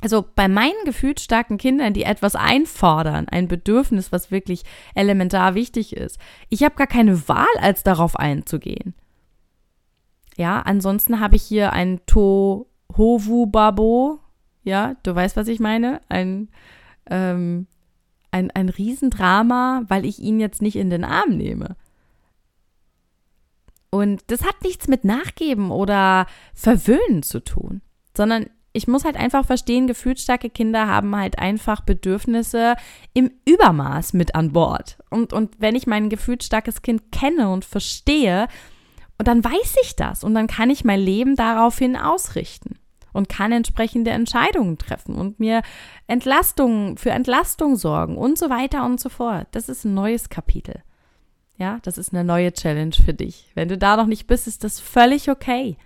Also 0.00 0.24
bei 0.34 0.46
meinen 0.48 0.84
gefühlsstarken 0.84 1.58
Kindern, 1.58 1.92
die 1.92 2.04
etwas 2.04 2.36
einfordern, 2.36 3.26
ein 3.28 3.48
Bedürfnis, 3.48 4.12
was 4.12 4.30
wirklich 4.30 4.62
elementar 4.94 5.54
wichtig 5.54 5.96
ist, 5.96 6.18
ich 6.48 6.62
habe 6.62 6.76
gar 6.76 6.86
keine 6.86 7.28
Wahl, 7.28 7.46
als 7.60 7.82
darauf 7.82 8.16
einzugehen. 8.16 8.94
Ja, 10.36 10.60
ansonsten 10.60 11.18
habe 11.18 11.34
ich 11.34 11.42
hier 11.42 11.72
ein 11.72 12.00
Tohovu 12.06 13.46
Babo, 13.46 14.20
ja, 14.62 14.94
du 15.02 15.14
weißt, 15.14 15.36
was 15.36 15.48
ich 15.48 15.58
meine, 15.58 16.00
ein 16.08 16.48
ähm, 17.10 17.66
ein, 18.30 18.50
ein 18.50 18.68
Riesendrama, 18.68 19.84
weil 19.88 20.04
ich 20.04 20.18
ihn 20.18 20.40
jetzt 20.40 20.62
nicht 20.62 20.76
in 20.76 20.90
den 20.90 21.04
Arm 21.04 21.30
nehme. 21.30 21.76
Und 23.90 24.22
das 24.26 24.44
hat 24.44 24.62
nichts 24.62 24.86
mit 24.86 25.04
Nachgeben 25.04 25.70
oder 25.70 26.26
Verwöhnen 26.54 27.22
zu 27.22 27.42
tun, 27.42 27.80
sondern 28.14 28.46
ich 28.78 28.86
muss 28.86 29.04
halt 29.04 29.16
einfach 29.16 29.44
verstehen, 29.44 29.88
gefühlsstarke 29.88 30.50
Kinder 30.50 30.86
haben 30.86 31.14
halt 31.16 31.38
einfach 31.38 31.80
Bedürfnisse 31.80 32.76
im 33.12 33.32
Übermaß 33.44 34.12
mit 34.12 34.36
an 34.36 34.52
Bord. 34.52 34.98
Und, 35.10 35.32
und 35.32 35.56
wenn 35.58 35.74
ich 35.74 35.88
mein 35.88 36.08
gefühlsstarkes 36.08 36.80
Kind 36.82 37.10
kenne 37.10 37.50
und 37.50 37.64
verstehe, 37.64 38.46
und 39.18 39.26
dann 39.26 39.44
weiß 39.44 39.76
ich 39.82 39.96
das 39.96 40.22
und 40.22 40.34
dann 40.34 40.46
kann 40.46 40.70
ich 40.70 40.84
mein 40.84 41.00
Leben 41.00 41.34
daraufhin 41.34 41.96
ausrichten 41.96 42.78
und 43.12 43.28
kann 43.28 43.50
entsprechende 43.50 44.12
Entscheidungen 44.12 44.78
treffen 44.78 45.16
und 45.16 45.40
mir 45.40 45.62
Entlastung 46.06 46.96
für 46.98 47.10
Entlastung 47.10 47.74
sorgen 47.74 48.16
und 48.16 48.38
so 48.38 48.48
weiter 48.48 48.84
und 48.84 49.00
so 49.00 49.08
fort. 49.08 49.48
Das 49.50 49.68
ist 49.68 49.84
ein 49.84 49.94
neues 49.94 50.28
Kapitel. 50.28 50.82
Ja, 51.56 51.80
das 51.82 51.98
ist 51.98 52.14
eine 52.14 52.22
neue 52.22 52.52
Challenge 52.52 52.94
für 52.94 53.12
dich. 53.12 53.50
Wenn 53.56 53.68
du 53.68 53.76
da 53.76 53.96
noch 53.96 54.06
nicht 54.06 54.28
bist, 54.28 54.46
ist 54.46 54.62
das 54.62 54.78
völlig 54.78 55.28
okay. 55.28 55.76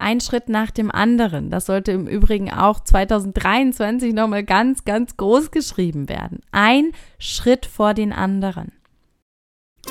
Ein 0.00 0.20
Schritt 0.20 0.48
nach 0.48 0.70
dem 0.70 0.90
anderen. 0.90 1.50
Das 1.50 1.66
sollte 1.66 1.92
im 1.92 2.06
Übrigen 2.06 2.50
auch 2.50 2.80
2023 2.80 4.14
nochmal 4.14 4.44
ganz, 4.44 4.84
ganz 4.84 5.16
groß 5.16 5.50
geschrieben 5.50 6.08
werden. 6.08 6.40
Ein 6.52 6.92
Schritt 7.18 7.66
vor 7.66 7.94
den 7.94 8.12
anderen. 8.12 8.72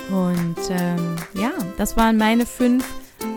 Und 0.09 0.57
ähm, 0.71 1.15
ja, 1.35 1.51
das 1.77 1.95
waren 1.95 2.17
meine 2.17 2.45
fünf 2.45 2.85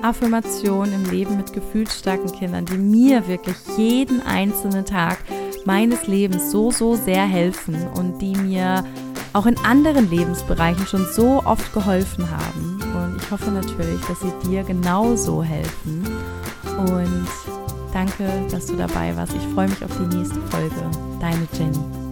Affirmation 0.02 0.92
im 0.92 1.04
Leben 1.10 1.36
mit 1.36 1.52
gefühlsstarken 1.52 2.32
Kindern, 2.32 2.64
die 2.64 2.78
mir 2.78 3.28
wirklich 3.28 3.56
jeden 3.76 4.22
einzelnen 4.22 4.84
Tag 4.84 5.18
meines 5.64 6.06
Lebens 6.06 6.50
so, 6.50 6.70
so 6.70 6.94
sehr 6.94 7.24
helfen 7.24 7.86
und 7.94 8.18
die 8.18 8.34
mir 8.34 8.84
auch 9.32 9.46
in 9.46 9.58
anderen 9.58 10.10
Lebensbereichen 10.10 10.86
schon 10.86 11.06
so 11.12 11.42
oft 11.44 11.72
geholfen 11.72 12.30
haben. 12.30 12.80
Und 12.94 13.22
ich 13.22 13.30
hoffe 13.30 13.50
natürlich, 13.50 14.00
dass 14.02 14.20
sie 14.20 14.32
dir 14.48 14.62
genauso 14.62 15.42
helfen. 15.42 16.06
Und 16.64 17.26
danke, 17.92 18.28
dass 18.50 18.66
du 18.66 18.76
dabei 18.76 19.16
warst. 19.16 19.34
Ich 19.34 19.54
freue 19.54 19.68
mich 19.68 19.84
auf 19.84 19.90
die 19.98 20.16
nächste 20.16 20.40
Folge. 20.42 20.90
Deine 21.20 21.46
Jenny. 21.52 22.11